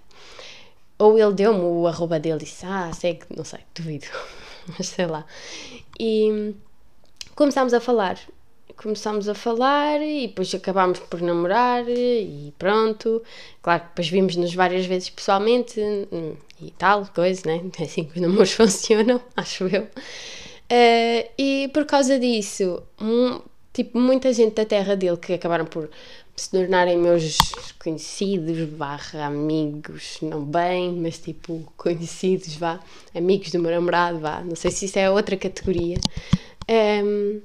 Ou 0.99 1.19
ele 1.19 1.35
deu-me 1.35 1.61
o 1.61 1.87
arroba 1.87 2.19
dele 2.19 2.37
e 2.37 2.45
disse, 2.45 2.65
ah, 2.67 2.91
segue, 2.93 3.26
não 3.37 3.45
sei, 3.45 3.61
duvido, 3.75 4.07
mas 4.79 4.88
sei 4.88 5.07
lá. 5.07 5.26
E 5.99 6.55
começámos 7.35 7.75
a 7.75 7.81
falar 7.81 8.19
começámos 8.76 9.29
a 9.29 9.35
falar 9.35 10.03
e 10.03 10.29
depois 10.29 10.55
acabámos 10.55 10.99
por 11.00 11.21
namorar 11.21 11.88
e 11.88 12.53
pronto. 12.59 13.23
Claro 13.62 13.81
que 13.81 13.88
depois 13.88 14.09
vimos-nos 14.09 14.55
várias 14.55 14.87
vezes 14.87 15.11
pessoalmente 15.11 15.81
hum, 16.12 16.37
e 16.61 16.71
tal, 16.73 17.07
coisa, 17.15 17.43
né? 17.47 17.62
É 17.81 17.83
assim 17.85 18.05
que 18.05 18.17
os 18.17 18.21
namoros 18.21 18.53
funcionam, 18.53 19.21
acho 19.37 19.65
eu. 19.65 19.83
Uh, 19.83 21.31
e 21.38 21.71
por 21.73 21.85
causa 21.87 22.19
disso, 22.19 22.83
um, 23.00 23.41
tipo, 23.73 23.99
muita 23.99 24.33
gente 24.33 24.55
da 24.55 24.65
terra 24.65 24.97
dele 24.97 25.17
que 25.17 25.33
acabaram 25.33 25.65
por 25.65 25.88
se 26.37 26.50
tornarem 26.50 26.99
meus 26.99 27.38
conhecidos, 27.78 28.69
barra 28.69 29.26
amigos, 29.26 30.19
não 30.21 30.45
bem, 30.45 30.93
mas 30.93 31.19
tipo 31.19 31.64
conhecidos, 31.76 32.55
vá, 32.57 32.78
amigos 33.14 33.50
do 33.50 33.59
meu 33.59 33.71
namorado, 33.71 34.19
vá, 34.19 34.43
não 34.43 34.55
sei 34.55 34.71
se 34.71 34.85
isso 34.85 34.99
é 34.99 35.11
outra 35.11 35.35
categoria. 35.37 35.97
Um, 36.69 37.40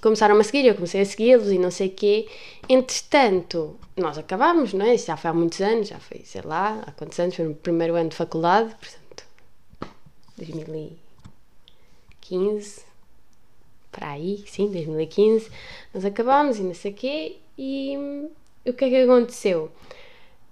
começaram 0.00 0.38
a 0.38 0.44
seguir, 0.44 0.64
eu 0.64 0.74
comecei 0.74 1.02
a 1.02 1.04
segui-los 1.04 1.50
e 1.50 1.58
não 1.58 1.70
sei 1.70 1.88
o 1.88 1.92
quê. 1.92 2.26
Entretanto, 2.68 3.78
nós 3.96 4.16
acabámos, 4.16 4.72
não 4.72 4.86
é? 4.86 4.96
Já 4.96 5.16
foi 5.16 5.30
há 5.30 5.34
muitos 5.34 5.60
anos, 5.60 5.88
já 5.88 5.98
foi, 5.98 6.22
sei 6.24 6.42
lá, 6.42 6.82
há 6.86 6.92
quantos 6.92 7.18
anos? 7.20 7.36
Foi 7.36 7.44
no 7.44 7.54
primeiro 7.54 7.94
ano 7.94 8.08
de 8.08 8.16
faculdade, 8.16 8.74
portanto, 8.74 9.26
2015, 10.38 12.84
para 13.90 14.12
aí, 14.12 14.42
sim, 14.46 14.72
2015. 14.72 15.50
Nós 15.92 16.06
acabámos 16.06 16.58
e 16.58 16.62
não 16.62 16.74
sei 16.74 16.92
o 16.92 16.94
quê. 16.94 17.41
E 17.58 18.28
o 18.66 18.72
que 18.72 18.84
é 18.84 18.88
que 18.88 18.96
aconteceu? 19.02 19.70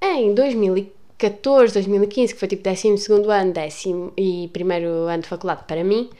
Em 0.00 0.34
2014, 0.34 1.74
2015, 1.74 2.34
que 2.34 2.38
foi 2.40 2.48
tipo 2.48 2.62
12 2.62 3.12
ano, 3.30 3.52
décimo 3.52 4.12
e 4.16 4.48
primeiro 4.52 4.88
ano 4.88 5.22
de 5.22 5.28
faculdade 5.28 5.64
para 5.66 5.84
mim, 5.84 6.10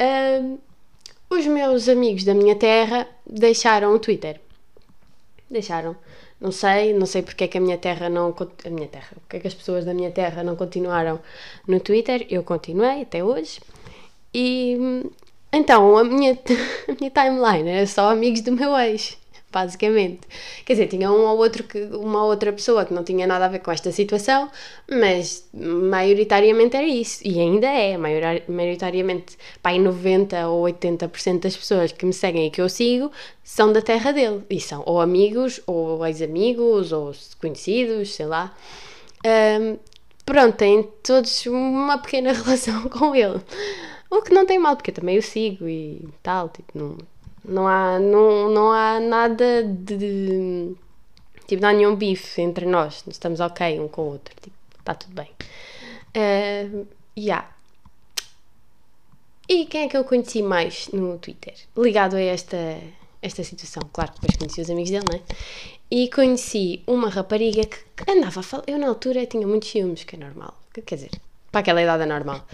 uh, 0.00 0.58
os 1.30 1.46
meus 1.46 1.88
amigos 1.88 2.24
da 2.24 2.34
minha 2.34 2.56
terra 2.56 3.06
deixaram 3.26 3.94
o 3.94 3.98
Twitter. 3.98 4.40
Deixaram. 5.50 5.96
Não 6.40 6.50
sei, 6.50 6.92
não 6.92 7.06
sei 7.06 7.22
porque 7.22 7.44
é 7.44 7.48
que 7.48 7.58
a 7.58 7.60
minha 7.60 7.78
terra 7.78 8.08
não. 8.08 8.34
A 8.64 8.70
minha 8.70 8.88
terra, 8.88 9.16
porque 9.20 9.36
é 9.36 9.40
que 9.40 9.48
as 9.48 9.54
pessoas 9.54 9.84
da 9.84 9.94
minha 9.94 10.10
terra 10.10 10.42
não 10.42 10.56
continuaram 10.56 11.20
no 11.66 11.80
Twitter. 11.80 12.26
Eu 12.28 12.42
continuei 12.42 13.02
até 13.02 13.22
hoje. 13.22 13.60
E 14.32 14.76
então, 15.52 15.96
a 15.96 16.04
minha, 16.04 16.32
a 16.88 16.92
minha 16.98 17.10
timeline 17.10 17.68
era 17.68 17.86
só 17.86 18.10
amigos 18.10 18.40
do 18.40 18.52
meu 18.52 18.76
ex 18.76 19.16
basicamente. 19.54 20.26
Quer 20.64 20.72
dizer, 20.72 20.88
tinha 20.88 21.10
um 21.10 21.20
ou 21.20 21.38
outro 21.38 21.62
que, 21.62 21.80
uma 21.84 22.24
outra 22.24 22.52
pessoa 22.52 22.84
que 22.84 22.92
não 22.92 23.04
tinha 23.04 23.24
nada 23.26 23.44
a 23.44 23.48
ver 23.48 23.60
com 23.60 23.70
esta 23.70 23.92
situação, 23.92 24.50
mas 24.90 25.48
maioritariamente 25.54 26.76
era 26.76 26.86
isso. 26.86 27.20
E 27.24 27.38
ainda 27.38 27.68
é, 27.68 27.96
maioritariamente, 27.96 29.38
pai, 29.62 29.78
90 29.78 30.48
ou 30.48 30.64
80% 30.64 31.40
das 31.40 31.56
pessoas 31.56 31.92
que 31.92 32.04
me 32.04 32.12
seguem 32.12 32.48
e 32.48 32.50
que 32.50 32.60
eu 32.60 32.68
sigo 32.68 33.12
são 33.44 33.72
da 33.72 33.80
terra 33.80 34.12
dele. 34.12 34.42
E 34.50 34.60
são 34.60 34.82
ou 34.84 35.00
amigos, 35.00 35.60
ou 35.66 36.04
ex-amigos, 36.04 36.90
ou 36.90 37.12
conhecidos, 37.40 38.12
sei 38.14 38.26
lá. 38.26 38.52
Um, 39.24 39.78
pronto, 40.26 40.56
têm 40.56 40.82
todos 41.02 41.46
uma 41.46 41.98
pequena 41.98 42.32
relação 42.34 42.88
com 42.88 43.14
ele. 43.14 43.40
O 44.10 44.20
que 44.20 44.34
não 44.34 44.44
tem 44.44 44.58
mal, 44.58 44.76
porque 44.76 44.90
eu 44.90 44.94
também 44.94 45.16
o 45.18 45.22
sigo 45.22 45.68
e 45.68 46.08
tal, 46.22 46.48
tipo, 46.48 46.76
não 46.76 46.96
não 47.44 47.68
há, 47.68 47.98
não, 47.98 48.48
não 48.48 48.72
há 48.72 48.98
nada 48.98 49.62
de. 49.62 50.74
Tipo, 51.46 51.62
não 51.62 51.68
há 51.68 51.72
nenhum 51.72 51.94
bife 51.94 52.40
entre 52.40 52.64
nós. 52.64 53.04
Estamos 53.06 53.40
ok 53.40 53.78
um 53.80 53.88
com 53.88 54.02
o 54.02 54.12
outro. 54.12 54.34
Tipo, 54.40 54.56
está 54.78 54.94
tudo 54.94 55.14
bem. 55.14 55.30
Uh, 56.16 56.86
yeah. 57.16 57.50
E 59.48 59.66
quem 59.66 59.82
é 59.82 59.88
que 59.88 59.96
eu 59.96 60.04
conheci 60.04 60.42
mais 60.42 60.88
no 60.88 61.18
Twitter? 61.18 61.54
Ligado 61.76 62.16
a 62.16 62.20
esta, 62.20 62.80
esta 63.20 63.44
situação. 63.44 63.82
Claro 63.92 64.12
que 64.12 64.20
depois 64.20 64.38
conheci 64.38 64.60
os 64.62 64.70
amigos 64.70 64.90
dele, 64.90 65.04
não 65.10 65.18
é? 65.18 65.22
E 65.90 66.08
conheci 66.08 66.82
uma 66.86 67.10
rapariga 67.10 67.66
que 67.66 68.10
andava 68.10 68.40
a 68.40 68.42
falar. 68.42 68.64
Eu, 68.66 68.78
na 68.78 68.88
altura, 68.88 69.26
tinha 69.26 69.46
muitos 69.46 69.68
ciúmes, 69.68 70.04
que 70.04 70.16
é 70.16 70.18
normal. 70.18 70.58
Quer 70.86 70.94
dizer, 70.94 71.10
para 71.54 71.60
aquela 71.60 71.80
idade 71.80 72.04
normal. 72.04 72.44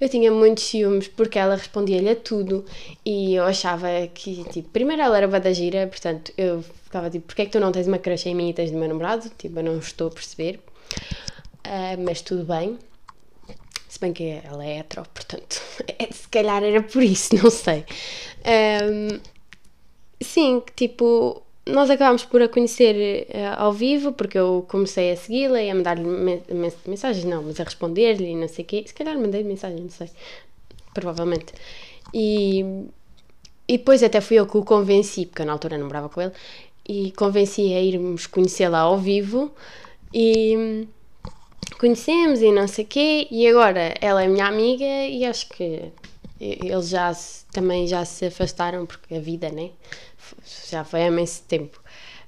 Eu 0.00 0.08
tinha 0.08 0.30
muitos 0.30 0.62
ciúmes 0.62 1.08
porque 1.08 1.40
ela 1.40 1.56
respondia-lhe 1.56 2.08
a 2.08 2.14
tudo 2.14 2.64
e 3.04 3.34
eu 3.34 3.42
achava 3.44 3.88
que, 4.14 4.44
tipo, 4.44 4.68
primeiro 4.68 5.02
ela 5.02 5.16
era 5.16 5.26
bada 5.26 5.52
gira, 5.52 5.88
portanto 5.88 6.32
eu 6.38 6.62
ficava 6.62 7.10
tipo, 7.10 7.26
porquê 7.26 7.42
é 7.42 7.44
que 7.46 7.50
tu 7.50 7.58
não 7.58 7.72
tens 7.72 7.88
uma 7.88 7.98
crush 7.98 8.26
em 8.26 8.34
mim 8.34 8.50
e 8.50 8.54
tens 8.54 8.70
do 8.70 8.78
meu 8.78 8.86
namorado? 8.86 9.28
Tipo, 9.36 9.58
eu 9.58 9.64
não 9.64 9.78
estou 9.78 10.06
a 10.06 10.10
perceber, 10.12 10.60
uh, 11.66 12.00
mas 12.04 12.22
tudo 12.22 12.44
bem. 12.44 12.78
Se 13.88 13.98
bem 13.98 14.12
que 14.12 14.40
ela 14.44 14.64
é 14.64 14.78
hetero, 14.78 15.04
portanto, 15.12 15.60
é, 15.98 16.12
se 16.12 16.28
calhar 16.28 16.62
era 16.62 16.80
por 16.80 17.02
isso, 17.02 17.34
não 17.34 17.50
sei. 17.50 17.84
Um, 18.46 19.20
sim, 20.20 20.62
tipo, 20.76 21.43
nós 21.66 21.88
acabámos 21.88 22.24
por 22.24 22.42
a 22.42 22.48
conhecer 22.48 23.26
uh, 23.28 23.60
ao 23.60 23.72
vivo, 23.72 24.12
porque 24.12 24.38
eu 24.38 24.64
comecei 24.68 25.12
a 25.12 25.16
segui-la 25.16 25.62
e 25.62 25.70
a 25.70 25.74
mandar-lhe 25.74 26.04
me 26.04 26.42
mensagens, 26.86 27.24
não, 27.24 27.42
mas 27.42 27.58
a 27.58 27.64
responder-lhe 27.64 28.30
e 28.30 28.36
não 28.36 28.48
sei 28.48 28.64
o 28.64 28.68
quê. 28.68 28.84
Se 28.86 28.92
calhar 28.92 29.18
mandei 29.18 29.42
mensagem, 29.42 29.80
não 29.80 29.90
sei. 29.90 30.10
Provavelmente. 30.92 31.54
E, 32.12 32.60
e 33.66 33.78
depois 33.78 34.02
até 34.02 34.20
fui 34.20 34.38
eu 34.38 34.46
que 34.46 34.58
o 34.58 34.64
convenci, 34.64 35.26
porque 35.26 35.42
eu 35.42 35.46
na 35.46 35.52
altura 35.52 35.78
namorava 35.78 36.08
com 36.08 36.20
ele, 36.20 36.32
e 36.86 37.12
convenci 37.12 37.72
a 37.72 37.80
irmos 37.80 38.26
conhecê-la 38.26 38.80
ao 38.80 38.98
vivo 38.98 39.50
e 40.12 40.86
conhecemos 41.78 42.42
e 42.42 42.52
não 42.52 42.68
sei 42.68 42.84
o 42.84 42.88
quê. 42.88 43.26
E 43.30 43.48
agora 43.48 43.94
ela 44.00 44.22
é 44.22 44.28
minha 44.28 44.46
amiga 44.46 44.84
e 44.84 45.24
acho 45.24 45.48
que 45.48 45.90
eles 46.40 46.88
já 46.88 47.12
se, 47.14 47.46
também 47.46 47.86
já 47.86 48.04
se 48.04 48.26
afastaram, 48.26 48.84
porque 48.84 49.14
a 49.14 49.20
vida, 49.20 49.50
né? 49.50 49.70
Já 50.70 50.84
foi 50.84 51.02
há 51.02 51.06
imenso 51.06 51.42
tempo. 51.44 51.80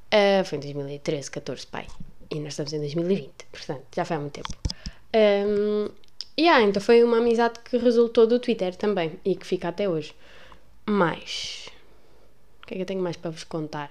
Uh, 0.06 0.44
foi 0.44 0.58
em 0.58 0.60
2013, 0.60 1.30
14, 1.30 1.66
pai. 1.66 1.86
E 2.30 2.40
nós 2.40 2.52
estamos 2.52 2.72
em 2.72 2.80
2020, 2.80 3.30
portanto, 3.52 3.84
já 3.94 4.04
foi 4.04 4.16
há 4.16 4.20
muito 4.20 4.34
tempo. 4.34 4.48
Um, 5.14 5.88
e 6.36 6.42
yeah, 6.42 6.62
então 6.62 6.82
foi 6.82 7.02
uma 7.02 7.18
amizade 7.18 7.60
que 7.60 7.78
resultou 7.78 8.26
do 8.26 8.38
Twitter 8.38 8.74
também 8.76 9.18
e 9.24 9.34
que 9.34 9.46
fica 9.46 9.68
até 9.68 9.88
hoje. 9.88 10.14
Mas. 10.84 11.68
O 12.62 12.66
que 12.66 12.74
é 12.74 12.76
que 12.76 12.82
eu 12.82 12.86
tenho 12.86 13.00
mais 13.00 13.16
para 13.16 13.30
vos 13.30 13.44
contar? 13.44 13.90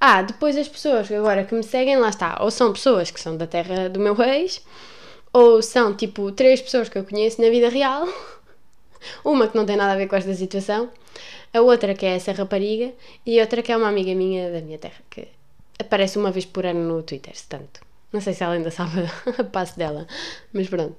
Ah, 0.00 0.22
depois 0.22 0.56
as 0.56 0.68
pessoas 0.68 1.10
agora 1.10 1.44
que 1.44 1.54
me 1.54 1.62
seguem, 1.62 1.96
lá 1.96 2.08
está. 2.08 2.38
Ou 2.40 2.50
são 2.50 2.72
pessoas 2.72 3.10
que 3.10 3.20
são 3.20 3.36
da 3.36 3.46
terra 3.46 3.88
do 3.88 4.00
meu 4.00 4.20
ex, 4.22 4.64
ou 5.32 5.62
são 5.62 5.94
tipo 5.94 6.32
três 6.32 6.60
pessoas 6.60 6.88
que 6.88 6.98
eu 6.98 7.04
conheço 7.04 7.40
na 7.40 7.48
vida 7.50 7.68
real. 7.68 8.08
Uma 9.24 9.48
que 9.48 9.56
não 9.56 9.64
tem 9.64 9.76
nada 9.76 9.92
a 9.92 9.96
ver 9.96 10.08
com 10.08 10.16
esta 10.16 10.34
situação 10.34 10.90
a 11.56 11.62
outra 11.62 11.94
que 11.94 12.06
é 12.06 12.16
essa 12.16 12.32
rapariga 12.32 12.92
e 13.24 13.40
outra 13.40 13.62
que 13.62 13.72
é 13.72 13.76
uma 13.76 13.88
amiga 13.88 14.14
minha 14.14 14.50
da 14.50 14.60
minha 14.60 14.78
terra, 14.78 15.00
que 15.10 15.28
aparece 15.78 16.18
uma 16.18 16.30
vez 16.30 16.44
por 16.44 16.66
ano 16.66 16.80
no 16.80 17.02
Twitter, 17.02 17.36
se 17.36 17.46
tanto. 17.46 17.80
Não 18.12 18.20
sei 18.20 18.34
se 18.34 18.44
ela 18.44 18.54
ainda 18.54 18.70
sabe 18.70 19.00
a 19.38 19.44
passo 19.44 19.78
dela, 19.78 20.06
mas 20.52 20.68
pronto. 20.68 20.96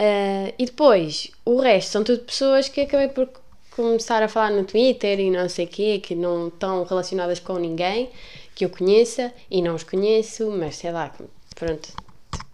Uh, 0.00 0.54
e 0.58 0.64
depois, 0.66 1.30
o 1.44 1.60
resto 1.60 1.90
são 1.90 2.04
tudo 2.04 2.22
pessoas 2.22 2.68
que 2.68 2.82
acabei 2.82 3.08
por 3.08 3.28
começar 3.74 4.22
a 4.22 4.28
falar 4.28 4.50
no 4.50 4.64
Twitter 4.64 5.18
e 5.18 5.30
não 5.30 5.48
sei 5.48 5.64
o 5.64 5.68
quê, 5.68 5.98
que 5.98 6.14
não 6.14 6.48
estão 6.48 6.84
relacionadas 6.84 7.40
com 7.40 7.58
ninguém 7.58 8.10
que 8.54 8.64
eu 8.64 8.70
conheça 8.70 9.32
e 9.48 9.62
não 9.62 9.74
os 9.76 9.84
conheço, 9.84 10.50
mas 10.50 10.76
sei 10.76 10.90
lá, 10.90 11.14
pronto, 11.54 11.88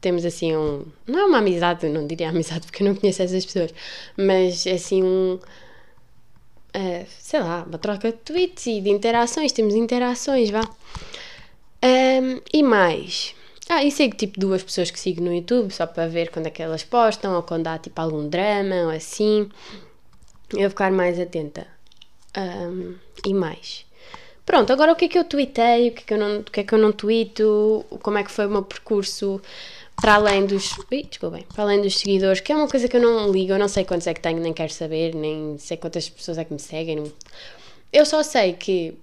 temos 0.02 0.24
assim 0.26 0.54
um. 0.54 0.84
Não 1.06 1.18
é 1.18 1.24
uma 1.24 1.38
amizade, 1.38 1.88
não 1.88 2.06
diria 2.06 2.28
amizade 2.28 2.66
porque 2.66 2.82
eu 2.82 2.88
não 2.88 2.94
conheço 2.94 3.22
essas 3.22 3.44
pessoas, 3.46 3.72
mas 4.16 4.66
assim 4.66 5.02
um 5.02 5.38
uh, 6.74 7.06
sei 7.18 7.40
lá, 7.40 7.64
uma 7.66 7.78
troca 7.78 8.10
de 8.10 8.18
tweets 8.18 8.66
e 8.66 8.80
de 8.80 8.90
interações, 8.90 9.52
temos 9.52 9.74
interações, 9.74 10.50
vá. 10.50 10.62
Um, 11.82 12.40
e 12.52 12.62
mais. 12.62 13.34
Ah, 13.68 13.82
e 13.82 13.90
sigo 13.90 14.16
tipo 14.16 14.38
duas 14.38 14.62
pessoas 14.62 14.90
que 14.90 15.00
sigo 15.00 15.22
no 15.22 15.34
YouTube 15.34 15.70
só 15.70 15.86
para 15.86 16.06
ver 16.06 16.30
quando 16.30 16.46
é 16.46 16.50
que 16.50 16.62
elas 16.62 16.84
postam 16.84 17.34
ou 17.34 17.42
quando 17.42 17.66
há 17.66 17.78
tipo 17.78 17.98
algum 18.00 18.28
drama 18.28 18.74
ou 18.84 18.90
assim. 18.90 19.48
Eu 20.52 20.68
ficar 20.70 20.92
mais 20.92 21.18
atenta. 21.18 21.66
Um, 22.36 22.94
e 23.24 23.32
mais. 23.32 23.86
Pronto, 24.44 24.72
agora 24.72 24.92
o 24.92 24.96
que 24.96 25.06
é 25.06 25.08
que 25.08 25.18
eu 25.18 25.24
tweetei, 25.24 25.88
o 25.88 25.92
que 25.92 26.02
é 26.02 26.04
que 26.06 26.14
eu 26.14 26.18
não, 26.18 26.40
o 26.40 26.44
que 26.44 26.60
é 26.60 26.64
que 26.64 26.74
eu 26.74 26.78
não 26.78 26.92
tweeto, 26.92 27.84
como 28.02 28.18
é 28.18 28.24
que 28.24 28.30
foi 28.30 28.46
o 28.46 28.50
meu 28.50 28.62
percurso 28.62 29.40
para 29.96 30.14
além 30.14 30.46
dos. 30.46 30.76
Desculpem, 31.08 31.44
para 31.54 31.64
além 31.64 31.80
dos 31.80 31.98
seguidores, 31.98 32.40
que 32.40 32.52
é 32.52 32.56
uma 32.56 32.68
coisa 32.68 32.88
que 32.88 32.96
eu 32.96 33.00
não 33.00 33.30
ligo, 33.30 33.52
eu 33.52 33.58
não 33.58 33.68
sei 33.68 33.84
quantos 33.84 34.06
é 34.06 34.14
que 34.14 34.20
tenho, 34.20 34.40
nem 34.40 34.52
quero 34.52 34.72
saber, 34.72 35.14
nem 35.14 35.56
sei 35.58 35.76
quantas 35.76 36.08
pessoas 36.08 36.38
é 36.38 36.44
que 36.44 36.52
me 36.52 36.58
seguem. 36.58 37.12
Eu 37.92 38.04
só 38.04 38.22
sei 38.22 38.54
que. 38.54 38.96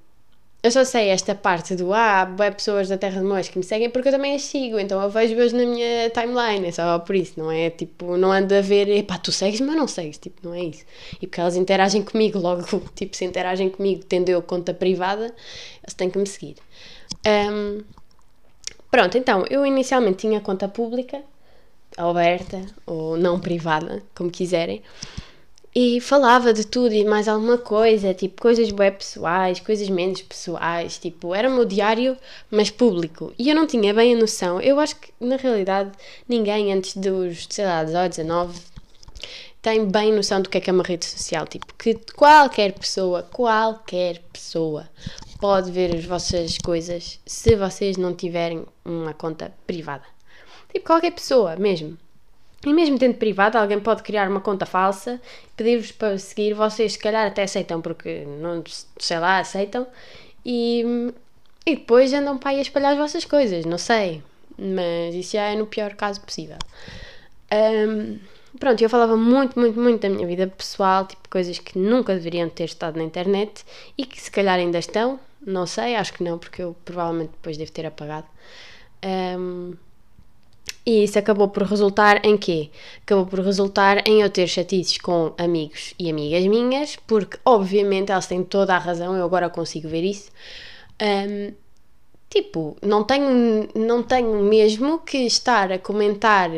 Eu 0.64 0.70
só 0.70 0.86
sei 0.86 1.08
esta 1.10 1.34
parte 1.34 1.76
do 1.76 1.92
ah, 1.92 2.22
há 2.22 2.52
pessoas 2.52 2.88
da 2.88 2.96
Terra 2.96 3.20
de 3.20 3.26
Mois 3.26 3.50
que 3.50 3.58
me 3.58 3.64
seguem 3.64 3.90
porque 3.90 4.10
eu 4.10 4.12
também 4.12 4.36
as 4.36 4.44
sigo, 4.44 4.78
então 4.78 5.02
eu 5.02 5.10
vejo-as 5.10 5.54
na 5.54 5.66
minha 5.66 6.12
timeline, 6.12 6.68
é 6.68 6.72
só 6.72 7.00
por 7.00 7.16
isso, 7.16 7.34
não 7.40 7.52
é 7.52 7.72
tipo, 7.72 8.16
não 8.16 8.32
anda 8.32 8.60
a 8.60 8.62
ver, 8.62 8.88
epá, 8.88 9.18
tu 9.18 9.32
segues, 9.32 9.60
mas 9.60 9.76
não 9.76 9.88
segues, 9.88 10.20
tipo, 10.20 10.48
não 10.48 10.54
é 10.54 10.66
isso. 10.66 10.86
E 11.16 11.26
porque 11.26 11.42
elas 11.42 11.56
interagem 11.56 12.04
comigo, 12.04 12.38
logo, 12.40 12.64
tipo, 12.96 13.18
se 13.18 13.26
interagem 13.26 13.72
comigo, 13.72 14.04
tendo 14.08 14.30
eu 14.30 14.40
conta 14.44 14.72
privada, 14.72 15.34
elas 15.82 15.96
têm 15.96 16.12
que 16.12 16.20
me 16.20 16.28
seguir. 16.28 16.58
Um, 17.26 17.82
Pronto, 18.92 19.18
então, 19.18 19.46
eu 19.50 19.66
inicialmente 19.66 20.18
tinha 20.18 20.42
conta 20.42 20.68
pública, 20.68 21.24
aberta 21.96 22.62
ou 22.86 23.16
não 23.16 23.40
privada, 23.40 24.04
como 24.14 24.30
quiserem, 24.30 24.84
e 25.74 26.02
falava 26.02 26.54
de 26.54 26.68
tudo 26.68 26.94
e 26.94 27.06
mais 27.06 27.30
alguma 27.30 27.58
coisa, 27.58 28.14
tipo 28.14 28.42
coisas 28.42 28.70
web 28.74 28.98
pessoais, 28.98 29.62
coisas 29.62 29.88
menos 29.88 30.22
pessoais, 30.22 30.98
tipo, 30.98 31.34
era 31.34 31.50
o 31.50 31.54
meu 31.54 31.64
diário, 31.64 32.18
mas 32.50 32.70
público. 32.70 33.34
E 33.40 33.50
eu 33.50 33.56
não 33.56 33.66
tinha 33.66 33.94
bem 33.94 34.14
a 34.14 34.18
noção, 34.18 34.60
eu 34.60 34.78
acho 34.78 34.98
que 34.98 35.14
na 35.22 35.38
realidade 35.38 35.92
ninguém 36.28 36.74
antes 36.74 36.98
dos, 36.98 37.48
sei 37.50 37.66
lá, 37.66 37.86
18, 37.86 38.18
19 38.18 38.60
tem 39.62 39.86
bem 39.86 40.12
noção 40.12 40.42
do 40.42 40.50
que 40.50 40.58
é 40.58 40.62
que 40.62 40.70
é 40.70 40.74
uma 40.74 40.84
rede 40.84 41.06
social, 41.06 41.48
tipo, 41.48 41.74
que 41.76 41.96
qualquer 42.14 42.74
pessoa, 42.74 43.24
qualquer 43.24 44.22
pessoa 44.34 44.90
pode 45.42 45.72
ver 45.72 45.96
as 45.96 46.06
vossas 46.06 46.58
coisas 46.60 47.20
se 47.26 47.56
vocês 47.56 47.98
não 47.98 48.14
tiverem 48.14 48.64
uma 48.86 49.14
conta 49.14 49.52
privada. 49.66 50.06
Tipo, 50.72 50.86
qualquer 50.86 51.12
pessoa 51.12 51.56
mesmo. 51.56 51.98
E 52.64 52.72
mesmo 52.72 53.00
tendo 53.00 53.16
privada, 53.16 53.60
alguém 53.60 53.80
pode 53.80 54.04
criar 54.04 54.30
uma 54.30 54.40
conta 54.40 54.68
falsa, 54.68 55.20
pedir-vos 55.58 55.92
para 55.92 56.16
seguir, 56.20 56.54
vocês 56.54 56.94
se 56.94 57.00
calhar 57.00 57.26
até 57.26 57.42
aceitam, 57.42 57.82
porque 57.82 58.24
não, 58.40 58.64
sei 59.00 59.18
lá, 59.18 59.40
aceitam, 59.40 59.88
e, 60.46 61.12
e 61.66 61.76
depois 61.76 62.14
andam 62.14 62.38
para 62.38 62.52
aí 62.52 62.60
a 62.60 62.62
espalhar 62.62 62.92
as 62.92 63.00
vossas 63.00 63.26
coisas, 63.26 63.66
não 63.66 63.80
sei. 63.80 64.22
Mas 64.60 65.16
isso 65.16 65.34
já 65.34 65.46
é 65.46 65.56
no 65.56 65.66
pior 65.66 65.96
caso 65.96 66.22
possível. 66.22 66.58
Um, 67.52 68.20
pronto, 68.60 68.80
eu 68.80 68.90
falava 68.90 69.18
muito, 69.18 69.60
muito, 69.60 69.80
muito 69.80 70.02
da 70.02 70.10
minha 70.10 70.28
vida 70.28 70.46
pessoal, 70.46 71.08
tipo 71.08 71.28
coisas 71.30 71.58
que 71.58 71.80
nunca 71.80 72.14
deveriam 72.14 72.48
ter 72.48 72.66
estado 72.66 72.98
na 72.98 73.04
internet 73.04 73.66
e 73.98 74.06
que 74.06 74.22
se 74.22 74.30
calhar 74.30 74.60
ainda 74.60 74.78
estão, 74.78 75.20
não 75.46 75.66
sei, 75.66 75.96
acho 75.96 76.14
que 76.14 76.24
não, 76.24 76.38
porque 76.38 76.62
eu 76.62 76.76
provavelmente 76.86 77.32
depois 77.32 77.58
devo 77.58 77.72
ter 77.72 77.86
apagado. 77.86 78.28
Um, 79.04 79.74
e 80.86 81.04
isso 81.04 81.18
acabou 81.20 81.48
por 81.50 81.64
resultar 81.64 82.26
em 82.26 82.38
quê? 82.38 82.70
Acabou 83.04 83.26
por 83.26 83.40
resultar 83.40 84.08
em 84.08 84.22
eu 84.22 84.30
ter 84.30 84.48
chatices 84.48 84.98
com 84.98 85.34
amigos 85.38 85.94
e 86.00 86.10
amigas 86.10 86.46
minhas, 86.46 86.96
porque 87.08 87.38
obviamente 87.46 88.12
elas 88.12 88.28
têm 88.28 88.44
toda 88.44 88.76
a 88.76 88.80
razão, 88.80 89.16
eu 89.16 89.24
agora 89.24 89.50
consigo 89.50 89.88
ver 89.88 90.04
isso. 90.04 90.32
Um, 91.02 91.54
Tipo, 92.32 92.78
não 92.82 93.04
tenho, 93.04 93.68
não 93.76 94.02
tenho 94.02 94.42
mesmo 94.42 95.00
que 95.00 95.18
estar 95.18 95.70
a 95.70 95.78
comentar 95.78 96.50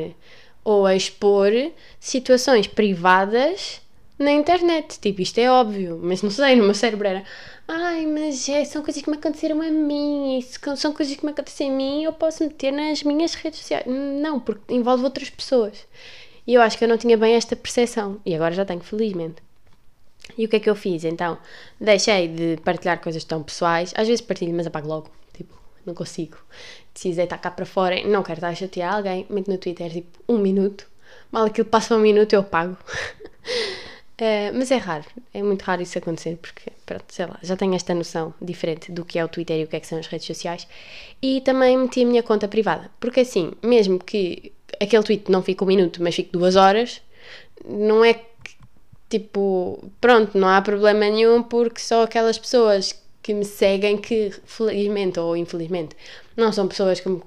ou 0.63 0.85
a 0.85 0.95
expor 0.95 1.51
situações 1.99 2.67
privadas 2.67 3.81
na 4.17 4.31
internet. 4.31 4.99
Tipo, 4.99 5.21
isto 5.21 5.37
é 5.39 5.49
óbvio, 5.49 5.99
mas 6.01 6.21
não 6.21 6.29
sei, 6.29 6.55
no 6.55 6.63
meu 6.63 6.73
cérebro 6.73 7.07
era. 7.07 7.23
Ai, 7.67 8.05
mas 8.05 8.47
é, 8.49 8.65
são 8.65 8.83
coisas 8.83 9.01
que 9.01 9.09
me 9.09 9.17
aconteceram 9.17 9.61
a 9.61 9.69
mim, 9.69 10.37
isso 10.37 10.59
são 10.75 10.93
coisas 10.93 11.15
que 11.15 11.25
me 11.25 11.31
acontecem 11.31 11.71
a 11.71 11.73
mim, 11.73 12.03
eu 12.03 12.11
posso 12.11 12.43
meter 12.43 12.71
nas 12.71 13.03
minhas 13.03 13.33
redes 13.35 13.59
sociais. 13.59 13.85
Não, 13.87 14.39
porque 14.39 14.73
envolve 14.73 15.03
outras 15.03 15.29
pessoas. 15.29 15.85
E 16.45 16.53
eu 16.53 16.61
acho 16.61 16.77
que 16.77 16.83
eu 16.83 16.89
não 16.89 16.97
tinha 16.97 17.17
bem 17.17 17.35
esta 17.35 17.55
percepção. 17.55 18.19
E 18.25 18.35
agora 18.35 18.53
já 18.53 18.65
tenho, 18.65 18.81
felizmente. 18.81 19.41
E 20.37 20.45
o 20.45 20.49
que 20.49 20.57
é 20.57 20.59
que 20.59 20.69
eu 20.69 20.75
fiz? 20.75 21.03
Então, 21.03 21.37
deixei 21.79 22.27
de 22.27 22.57
partilhar 22.63 23.01
coisas 23.01 23.23
tão 23.23 23.41
pessoais. 23.43 23.93
Às 23.95 24.07
vezes 24.07 24.21
partilho, 24.21 24.53
mas 24.53 24.67
apago 24.67 24.87
logo. 24.87 25.09
Tipo, 25.33 25.53
não 25.85 25.93
consigo. 25.93 26.37
Precisei 26.93 27.23
estar 27.23 27.37
cá 27.37 27.49
para 27.51 27.65
fora. 27.65 28.05
Não 28.05 28.23
quero 28.23 28.39
estar 28.39 28.49
a 28.49 28.55
chatear 28.55 28.95
alguém. 28.95 29.25
Meto 29.29 29.49
no 29.49 29.57
Twitter, 29.57 29.91
tipo, 29.91 30.19
um 30.27 30.37
minuto. 30.37 30.87
Mal 31.31 31.45
aquilo 31.45 31.67
passa 31.67 31.95
um 31.95 31.99
minuto, 31.99 32.33
eu 32.33 32.41
apago. 32.41 32.77
uh, 34.21 34.57
mas 34.57 34.71
é 34.71 34.77
raro. 34.77 35.05
É 35.33 35.41
muito 35.41 35.61
raro 35.63 35.81
isso 35.81 35.97
acontecer. 35.97 36.37
Porque, 36.41 36.71
pronto, 36.85 37.05
sei 37.09 37.25
lá, 37.25 37.39
já 37.41 37.55
tenho 37.55 37.75
esta 37.75 37.93
noção 37.93 38.33
diferente 38.41 38.91
do 38.91 39.05
que 39.05 39.19
é 39.19 39.25
o 39.25 39.27
Twitter 39.27 39.59
e 39.59 39.63
o 39.63 39.67
que 39.67 39.75
é 39.75 39.79
que 39.79 39.87
são 39.87 39.99
as 39.99 40.07
redes 40.07 40.27
sociais. 40.27 40.67
E 41.21 41.41
também 41.41 41.77
meti 41.77 42.03
a 42.03 42.05
minha 42.05 42.23
conta 42.23 42.47
privada. 42.47 42.89
Porque 42.99 43.21
assim, 43.21 43.51
mesmo 43.61 43.99
que 43.99 44.51
aquele 44.81 45.03
tweet 45.03 45.31
não 45.31 45.41
fique 45.41 45.63
um 45.63 45.67
minuto, 45.67 46.01
mas 46.01 46.15
fique 46.15 46.31
duas 46.31 46.55
horas, 46.55 47.01
não 47.65 48.03
é 48.03 48.13
que, 48.13 48.23
tipo, 49.09 49.83
pronto, 50.01 50.37
não 50.37 50.47
há 50.47 50.61
problema 50.61 51.01
nenhum 51.09 51.43
porque 51.43 51.79
só 51.79 52.03
aquelas 52.03 52.37
pessoas 52.37 53.01
que 53.21 53.33
me 53.33 53.45
seguem 53.45 53.97
que, 53.97 54.31
felizmente 54.45 55.19
ou 55.19 55.35
infelizmente, 55.37 55.95
não 56.35 56.51
são 56.51 56.67
pessoas 56.67 56.99
que 56.99 57.09
me. 57.09 57.21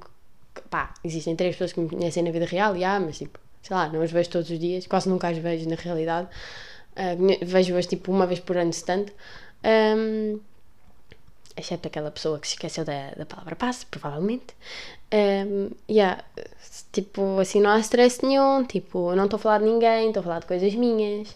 pá, 0.71 0.93
existem 1.05 1.35
três 1.35 1.55
pessoas 1.55 1.73
que 1.73 1.81
me 1.81 1.89
conhecem 1.89 2.23
na 2.23 2.31
vida 2.31 2.45
real, 2.45 2.77
e 2.77 2.85
há, 2.85 3.01
mas 3.01 3.19
tipo, 3.19 3.39
sei 3.63 3.75
lá, 3.77 3.89
não 3.89 4.03
as 4.03 4.13
vejo 4.13 4.31
todos 4.31 4.51
os 4.51 4.59
dias, 4.59 4.87
quase 4.87 5.09
nunca 5.09 5.29
as 5.29 5.39
vejo 5.39 5.69
na 5.69 5.77
realidade. 5.77 6.29
Uh, 6.97 7.45
Vejo-as 7.45 7.87
tipo 7.87 8.11
uma 8.11 8.27
vez 8.27 8.41
por 8.41 8.57
ano, 8.57 8.73
se 8.73 8.85
tanto. 8.85 9.13
Um, 9.65 10.41
exceto 11.57 11.89
aquela 11.89 12.11
pessoa 12.11 12.39
que 12.39 12.47
se 12.47 12.55
esqueceu 12.55 12.85
da, 12.85 13.11
da 13.11 13.27
palavra 13.27 13.57
passe, 13.57 13.87
provavelmente. 13.87 14.55
Um, 15.13 15.71
yeah, 15.89 16.23
tipo, 16.93 17.39
assim, 17.39 17.61
não 17.61 17.71
há 17.71 17.79
stress 17.81 18.25
nenhum, 18.25 18.65
tipo, 18.65 19.15
não 19.15 19.25
estou 19.25 19.39
a 19.39 19.41
falar 19.41 19.59
de 19.59 19.65
ninguém, 19.65 20.09
estou 20.09 20.21
a 20.21 20.25
falar 20.25 20.39
de 20.41 20.47
coisas 20.47 20.75
minhas, 20.75 21.35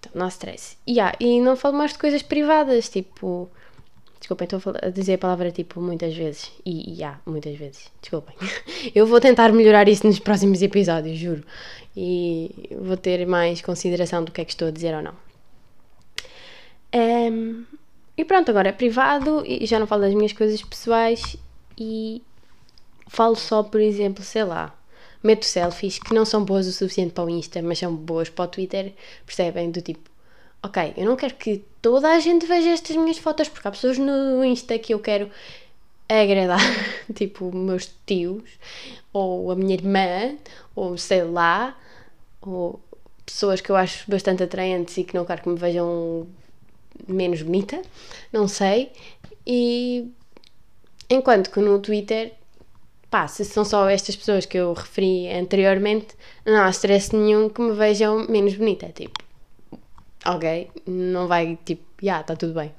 então 0.00 0.12
não 0.14 0.26
há 0.26 0.28
stress. 0.28 0.76
Yeah, 0.88 1.16
e 1.20 1.40
não 1.40 1.56
falo 1.56 1.76
mais 1.76 1.92
de 1.92 1.98
coisas 1.98 2.22
privadas, 2.22 2.88
tipo, 2.88 3.48
desculpem, 4.20 4.44
estou 4.44 4.74
a 4.80 4.90
dizer 4.90 5.14
a 5.14 5.18
palavra 5.18 5.50
tipo 5.50 5.80
muitas 5.80 6.14
vezes, 6.14 6.52
e, 6.64 6.92
yeah, 6.92 7.18
muitas 7.26 7.56
vezes, 7.56 7.90
desculpem. 8.00 8.36
Eu 8.94 9.06
vou 9.06 9.18
tentar 9.18 9.52
melhorar 9.52 9.88
isso 9.88 10.06
nos 10.06 10.18
próximos 10.18 10.62
episódios, 10.62 11.18
juro, 11.18 11.42
e 11.96 12.68
vou 12.78 12.96
ter 12.96 13.26
mais 13.26 13.62
consideração 13.62 14.22
do 14.22 14.30
que 14.30 14.42
é 14.42 14.44
que 14.44 14.52
estou 14.52 14.68
a 14.68 14.70
dizer 14.70 14.94
ou 14.94 15.02
não. 15.02 15.14
Um, 16.94 17.64
e 18.16 18.24
pronto, 18.24 18.50
agora 18.50 18.68
é 18.68 18.72
privado 18.72 19.42
e 19.46 19.64
já 19.64 19.78
não 19.78 19.86
falo 19.86 20.02
das 20.02 20.14
minhas 20.14 20.32
coisas 20.32 20.60
pessoais 20.62 21.36
e 21.78 22.22
falo 23.08 23.34
só, 23.34 23.62
por 23.62 23.80
exemplo, 23.80 24.22
sei 24.22 24.44
lá, 24.44 24.76
meto 25.22 25.46
selfies 25.46 25.98
que 25.98 26.12
não 26.12 26.24
são 26.26 26.44
boas 26.44 26.66
o 26.66 26.72
suficiente 26.72 27.12
para 27.12 27.24
o 27.24 27.30
Insta, 27.30 27.62
mas 27.62 27.78
são 27.78 27.94
boas 27.94 28.28
para 28.28 28.44
o 28.44 28.48
Twitter, 28.48 28.92
percebem? 29.24 29.70
Do 29.70 29.80
tipo, 29.80 30.09
ok, 30.62 30.94
eu 30.96 31.04
não 31.04 31.16
quero 31.16 31.34
que 31.34 31.64
toda 31.80 32.08
a 32.08 32.20
gente 32.20 32.46
veja 32.46 32.70
estas 32.70 32.96
minhas 32.96 33.18
fotos, 33.18 33.48
porque 33.48 33.66
há 33.66 33.70
pessoas 33.70 33.98
no 33.98 34.44
Insta 34.44 34.78
que 34.78 34.94
eu 34.94 34.98
quero 34.98 35.30
agradar, 36.08 36.60
tipo 37.14 37.54
meus 37.54 37.90
tios, 38.06 38.42
ou 39.12 39.50
a 39.50 39.56
minha 39.56 39.74
irmã, 39.74 40.36
ou 40.74 40.98
sei 40.98 41.24
lá, 41.24 41.76
ou 42.40 42.80
pessoas 43.24 43.60
que 43.60 43.70
eu 43.70 43.76
acho 43.76 44.10
bastante 44.10 44.42
atraentes 44.42 44.96
e 44.96 45.04
que 45.04 45.14
não 45.14 45.24
quero 45.24 45.42
que 45.42 45.48
me 45.48 45.56
vejam 45.56 46.26
menos 47.08 47.42
bonita, 47.42 47.80
não 48.32 48.48
sei. 48.48 48.92
E 49.46 50.10
enquanto 51.08 51.50
que 51.50 51.60
no 51.60 51.78
Twitter, 51.78 52.32
pá, 53.10 53.26
se 53.28 53.44
são 53.44 53.64
só 53.64 53.88
estas 53.88 54.16
pessoas 54.16 54.46
que 54.46 54.58
eu 54.58 54.72
referi 54.72 55.28
anteriormente, 55.28 56.08
não 56.44 56.62
há 56.62 56.70
stress 56.70 57.14
nenhum 57.14 57.48
que 57.48 57.60
me 57.60 57.72
vejam 57.72 58.26
menos 58.28 58.54
bonita. 58.54 58.88
Tipo, 58.88 59.19
ok, 60.24 60.70
não 60.86 61.26
vai 61.26 61.58
tipo, 61.64 61.82
já, 62.00 62.06
yeah, 62.06 62.20
está 62.20 62.36
tudo 62.36 62.54
bem. 62.54 62.72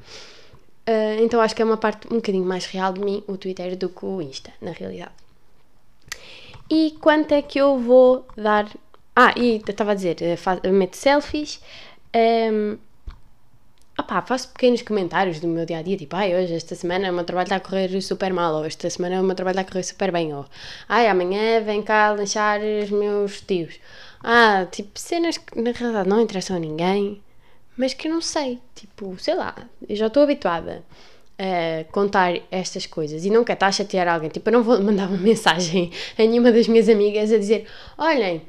Uh, 0.87 1.23
então 1.23 1.39
acho 1.39 1.55
que 1.55 1.61
é 1.61 1.65
uma 1.65 1.77
parte 1.77 2.07
um 2.07 2.15
bocadinho 2.15 2.45
mais 2.45 2.65
real 2.65 2.93
de 2.93 3.01
mim, 3.01 3.23
o 3.27 3.37
Twitter, 3.37 3.75
do 3.77 3.89
que 3.89 4.05
o 4.05 4.21
Insta, 4.21 4.51
na 4.61 4.71
realidade. 4.71 5.11
E 6.69 6.97
quanto 6.99 7.33
é 7.33 7.41
que 7.41 7.59
eu 7.59 7.77
vou 7.77 8.25
dar. 8.35 8.67
Ah, 9.15 9.33
e 9.37 9.57
estava 9.57 9.91
a 9.91 9.95
dizer, 9.95 10.15
meto 10.71 10.95
selfies. 10.95 11.61
Um, 12.15 12.77
opá, 13.99 14.21
faço 14.21 14.49
pequenos 14.49 14.81
comentários 14.81 15.39
do 15.39 15.47
meu 15.47 15.65
dia 15.65 15.79
a 15.79 15.81
dia, 15.81 15.97
tipo, 15.97 16.15
ai, 16.15 16.35
hoje, 16.35 16.53
esta 16.53 16.75
semana 16.75 17.11
o 17.11 17.13
meu 17.13 17.23
trabalho 17.23 17.45
está 17.45 17.57
a 17.57 17.59
correr 17.59 18.01
super 18.01 18.33
mal, 18.33 18.55
ou 18.55 18.65
esta 18.65 18.89
semana 18.89 19.21
o 19.21 19.23
meu 19.23 19.35
trabalho 19.35 19.59
está 19.59 19.61
a 19.61 19.71
correr 19.71 19.83
super 19.83 20.11
bem, 20.11 20.33
ou 20.33 20.45
ai, 20.89 21.07
amanhã 21.07 21.61
vem 21.61 21.81
cá 21.81 22.11
lanchar 22.11 22.59
os 22.61 22.89
meus 22.89 23.41
tios. 23.41 23.79
Ah, 24.23 24.65
tipo, 24.71 24.99
cenas 24.99 25.37
que 25.37 25.59
na 25.59 25.71
realidade 25.71 26.09
não 26.09 26.21
interessam 26.21 26.57
a 26.57 26.59
ninguém, 26.59 27.21
mas 27.77 27.93
que 27.93 28.07
eu 28.07 28.13
não 28.13 28.21
sei, 28.21 28.59
tipo, 28.75 29.15
sei 29.19 29.35
lá, 29.35 29.55
eu 29.87 29.95
já 29.95 30.07
estou 30.07 30.23
habituada 30.23 30.83
a 31.37 31.83
contar 31.91 32.39
estas 32.51 32.85
coisas 32.85 33.25
e 33.25 33.29
não 33.29 33.43
quero 33.43 33.55
estar 33.55 33.67
a 33.67 33.71
chatear 33.71 34.07
alguém, 34.07 34.29
tipo, 34.29 34.47
eu 34.49 34.53
não 34.53 34.63
vou 34.63 34.79
mandar 34.81 35.07
uma 35.07 35.17
mensagem 35.19 35.91
a 36.17 36.21
nenhuma 36.21 36.51
das 36.51 36.67
minhas 36.67 36.87
amigas 36.87 37.31
a 37.31 37.37
dizer, 37.37 37.67
olhem, 37.97 38.41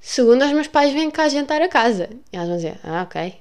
segundo 0.00 0.44
os 0.44 0.52
meus 0.52 0.66
pais 0.66 0.92
vêm 0.92 1.10
cá 1.10 1.28
jantar 1.28 1.60
a 1.60 1.68
casa. 1.68 2.08
E 2.32 2.36
elas 2.36 2.48
vão 2.48 2.56
dizer, 2.56 2.78
ah, 2.82 3.02
ok, 3.02 3.34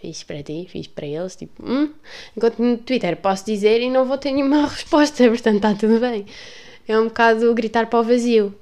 fiz 0.00 0.22
para 0.22 0.42
ti, 0.42 0.66
fiz 0.68 0.86
para 0.86 1.06
eles, 1.06 1.36
tipo, 1.36 1.64
hum. 1.64 1.92
Enquanto 2.36 2.58
no 2.62 2.78
Twitter 2.78 3.16
posso 3.16 3.44
dizer 3.44 3.80
e 3.80 3.90
não 3.90 4.04
vou 4.04 4.16
ter 4.16 4.32
nenhuma 4.32 4.66
resposta, 4.68 5.28
portanto 5.28 5.56
está 5.56 5.74
tudo 5.74 5.98
bem. 5.98 6.24
É 6.86 6.98
um 6.98 7.04
bocado 7.04 7.52
gritar 7.54 7.86
para 7.86 8.00
o 8.00 8.02
vazio. 8.02 8.54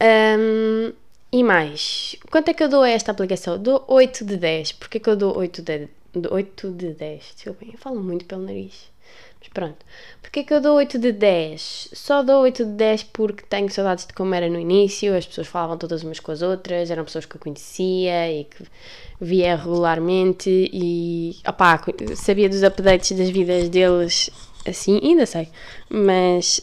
Um, 0.00 0.92
e 1.34 1.42
mais, 1.42 2.14
quanto 2.30 2.48
é 2.50 2.54
que 2.54 2.62
eu 2.62 2.68
dou 2.68 2.82
a 2.82 2.88
esta 2.88 3.10
aplicação? 3.10 3.58
Dou 3.58 3.84
8 3.88 4.24
de 4.24 4.36
10. 4.36 4.70
Porquê 4.70 5.00
que 5.00 5.10
eu 5.10 5.16
dou 5.16 5.36
8 5.36 5.62
de, 5.62 5.88
8 6.30 6.70
de 6.70 6.94
10? 6.94 7.32
Desculpem, 7.34 7.70
eu 7.72 7.78
falo 7.78 8.00
muito 8.00 8.24
pelo 8.24 8.42
nariz. 8.42 8.88
Mas 9.40 9.48
pronto. 9.48 9.84
Porquê 10.22 10.44
que 10.44 10.54
eu 10.54 10.60
dou 10.60 10.76
8 10.76 10.96
de 10.96 11.10
10? 11.10 11.88
Só 11.92 12.22
dou 12.22 12.42
8 12.42 12.64
de 12.64 12.70
10 12.74 13.02
porque 13.02 13.42
tenho 13.50 13.68
saudades 13.68 14.06
de 14.06 14.12
como 14.12 14.32
era 14.32 14.48
no 14.48 14.60
início, 14.60 15.12
as 15.12 15.26
pessoas 15.26 15.48
falavam 15.48 15.76
todas 15.76 16.04
umas 16.04 16.20
com 16.20 16.30
as 16.30 16.40
outras, 16.40 16.88
eram 16.88 17.04
pessoas 17.04 17.26
que 17.26 17.34
eu 17.34 17.40
conhecia 17.40 18.30
e 18.32 18.44
que 18.44 18.64
via 19.20 19.56
regularmente 19.56 20.70
e 20.72 21.36
opá, 21.44 21.82
sabia 22.14 22.48
dos 22.48 22.62
updates 22.62 23.10
das 23.10 23.30
vidas 23.30 23.68
deles 23.68 24.30
assim, 24.64 25.00
ainda 25.02 25.26
sei, 25.26 25.48
mas 25.90 26.60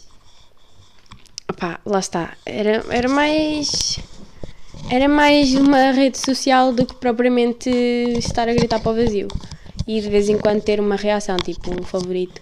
opá, 1.49 1.81
lá 1.85 1.99
está, 1.99 2.37
era, 2.45 2.85
era 2.89 3.09
mais 3.09 3.99
era 4.89 5.07
mais 5.07 5.53
uma 5.53 5.91
rede 5.91 6.17
social 6.17 6.73
do 6.73 6.85
que 6.85 6.95
propriamente 6.95 7.69
estar 8.17 8.47
a 8.47 8.53
gritar 8.53 8.79
para 8.79 8.91
o 8.91 8.95
vazio 8.95 9.27
e 9.87 9.99
de 9.99 10.09
vez 10.09 10.29
em 10.29 10.37
quando 10.37 10.61
ter 10.61 10.79
uma 10.79 10.95
reação, 10.95 11.37
tipo 11.37 11.71
um 11.71 11.83
favorito 11.83 12.41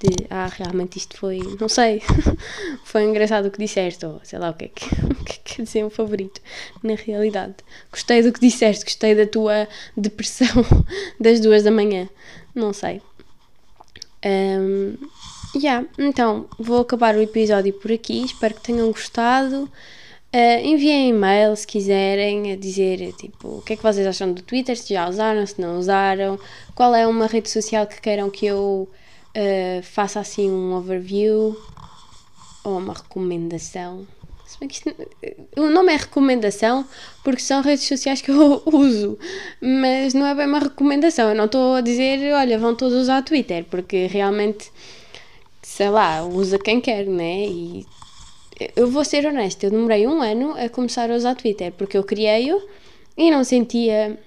de 0.00 0.26
ah, 0.30 0.46
realmente 0.46 0.96
isto 0.96 1.16
foi, 1.16 1.40
não 1.60 1.68
sei, 1.68 2.00
foi 2.84 3.04
engraçado 3.04 3.46
o 3.46 3.50
que 3.50 3.58
disseste, 3.58 4.06
ou 4.06 4.20
sei 4.22 4.38
lá 4.38 4.50
o 4.50 4.54
que 4.54 4.66
é 4.66 4.68
que, 4.68 4.84
o 5.04 5.24
que, 5.24 5.32
é 5.32 5.36
que 5.42 5.54
quer 5.56 5.62
dizer 5.62 5.84
um 5.84 5.90
favorito, 5.90 6.40
na 6.82 6.94
realidade. 6.94 7.56
Gostei 7.90 8.22
do 8.22 8.32
que 8.32 8.40
disseste, 8.40 8.84
gostei 8.84 9.14
da 9.14 9.26
tua 9.26 9.66
depressão 9.96 10.64
das 11.18 11.40
duas 11.40 11.64
da 11.64 11.70
manhã, 11.70 12.08
não 12.54 12.72
sei. 12.72 13.02
Um, 14.24 14.96
yeah, 15.54 15.86
então, 15.98 16.48
vou 16.58 16.80
acabar 16.80 17.16
o 17.16 17.22
episódio 17.22 17.72
por 17.72 17.90
aqui, 17.90 18.24
espero 18.24 18.54
que 18.54 18.62
tenham 18.62 18.90
gostado. 18.92 19.70
Uh, 20.30 20.60
enviem 20.62 21.08
e-mail 21.08 21.56
se 21.56 21.66
quiserem 21.66 22.52
a 22.52 22.56
dizer 22.56 23.14
tipo 23.14 23.48
o 23.48 23.62
que 23.62 23.72
é 23.72 23.76
que 23.76 23.82
vocês 23.82 24.06
acham 24.06 24.30
do 24.30 24.42
Twitter, 24.42 24.76
se 24.76 24.92
já 24.92 25.08
usaram, 25.08 25.46
se 25.46 25.58
não 25.58 25.78
usaram, 25.78 26.38
qual 26.74 26.94
é 26.94 27.06
uma 27.06 27.26
rede 27.26 27.48
social 27.48 27.86
que 27.86 27.98
queiram 27.98 28.28
que 28.28 28.44
eu 28.44 28.86
uh, 29.34 29.82
faça 29.82 30.20
assim 30.20 30.50
um 30.50 30.74
overview 30.74 31.56
ou 32.62 32.76
uma 32.76 32.92
recomendação. 32.92 34.06
Se 34.46 34.58
bem 34.60 34.68
que 34.68 34.74
isto, 34.76 34.94
o 35.56 35.70
nome 35.70 35.94
é 35.94 35.96
recomendação 35.96 36.86
porque 37.24 37.40
são 37.40 37.62
redes 37.62 37.86
sociais 37.86 38.20
que 38.20 38.30
eu 38.30 38.62
uso, 38.70 39.18
mas 39.62 40.12
não 40.12 40.26
é 40.26 40.34
bem 40.34 40.46
uma 40.46 40.58
recomendação. 40.58 41.30
Eu 41.30 41.34
não 41.34 41.46
estou 41.46 41.76
a 41.76 41.80
dizer, 41.80 42.34
olha, 42.34 42.58
vão 42.58 42.74
todos 42.74 42.98
usar 42.98 43.22
Twitter, 43.22 43.64
porque 43.64 44.06
realmente, 44.06 44.70
sei 45.62 45.88
lá, 45.88 46.22
usa 46.22 46.58
quem 46.58 46.82
quer, 46.82 47.06
né? 47.06 47.46
E 47.46 47.86
eu 48.76 48.90
vou 48.90 49.04
ser 49.04 49.26
honesta, 49.26 49.66
eu 49.66 49.70
demorei 49.70 50.06
um 50.06 50.22
ano 50.22 50.54
a 50.56 50.68
começar 50.68 51.10
a 51.10 51.14
usar 51.14 51.34
Twitter 51.34 51.72
porque 51.72 51.96
eu 51.96 52.04
criei-o 52.04 52.60
e 53.16 53.30
não 53.30 53.44
sentia 53.44 54.18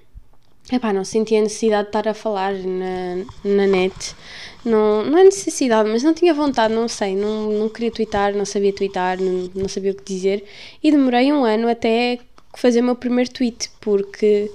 epá, 0.72 0.94
não 0.94 1.04
sentia 1.04 1.42
necessidade 1.42 1.84
de 1.84 1.90
estar 1.90 2.08
a 2.08 2.14
falar 2.14 2.54
na, 2.54 3.26
na 3.44 3.68
net. 3.68 4.16
Não, 4.64 5.04
não 5.04 5.18
é 5.18 5.24
necessidade, 5.24 5.90
mas 5.90 6.04
não 6.04 6.14
tinha 6.14 6.34
vontade, 6.34 6.74
não 6.74 6.88
sei, 6.88 7.16
não, 7.16 7.52
não 7.52 7.70
queria 7.70 7.92
twittar, 7.92 8.34
não 8.34 8.46
sabia 8.46 8.72
twittar, 8.74 9.20
não, 9.20 9.50
não 9.56 9.68
sabia 9.68 9.92
o 9.92 9.96
que 9.96 10.04
dizer. 10.04 10.44
E 10.84 10.92
demorei 10.92 11.32
um 11.34 11.44
ano 11.44 11.68
até 11.68 12.20
fazer 12.56 12.82
o 12.82 12.84
meu 12.84 12.96
primeiro 12.96 13.32
tweet, 13.32 13.70
porque 13.82 14.52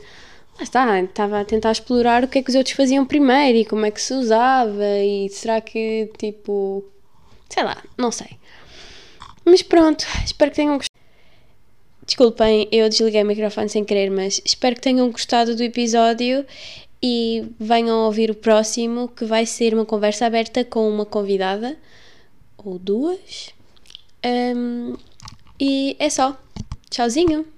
lá 0.57 0.62
está, 0.62 1.01
estava 1.01 1.41
a 1.41 1.45
tentar 1.45 1.73
explorar 1.73 2.25
o 2.25 2.29
que 2.29 2.39
é 2.39 2.43
que 2.43 2.51
os 2.51 2.57
outros 2.57 2.75
faziam 2.77 3.05
primeiro 3.05 3.59
e 3.59 3.65
como 3.65 3.85
é 3.85 3.91
que 3.91 4.01
se 4.01 4.15
usava 4.15 4.99
e 4.99 5.29
será 5.31 5.61
que 5.61 6.11
tipo. 6.19 6.85
sei 7.49 7.65
lá, 7.65 7.83
não 7.99 8.12
sei. 8.12 8.39
Mas 9.46 9.62
pronto, 9.62 10.04
espero 10.24 10.50
que 10.50 10.56
tenham 10.56 10.76
gostado. 10.76 10.96
Desculpem, 12.04 12.68
eu 12.70 12.88
desliguei 12.88 13.22
o 13.22 13.26
microfone 13.26 13.68
sem 13.68 13.85
querer, 13.85 14.11
mas 14.11 14.40
espero 14.44 14.74
que 14.74 14.82
tenham 14.82 15.11
gostado 15.11 15.56
do 15.56 15.62
episódio 15.62 16.44
e 17.02 17.44
venham 17.59 17.98
ouvir 18.06 18.30
o 18.30 18.35
próximo, 18.35 19.09
que 19.09 19.24
vai 19.24 19.46
ser 19.46 19.74
uma 19.74 19.85
conversa 19.85 20.26
aberta 20.26 20.64
com 20.64 20.88
uma 20.88 21.06
convidada 21.06 21.76
ou 22.56 22.78
duas. 22.78 23.54
Um, 24.24 24.96
e 25.61 25.96
é 25.98 26.11
só. 26.11 26.37
Tchauzinho! 26.90 27.56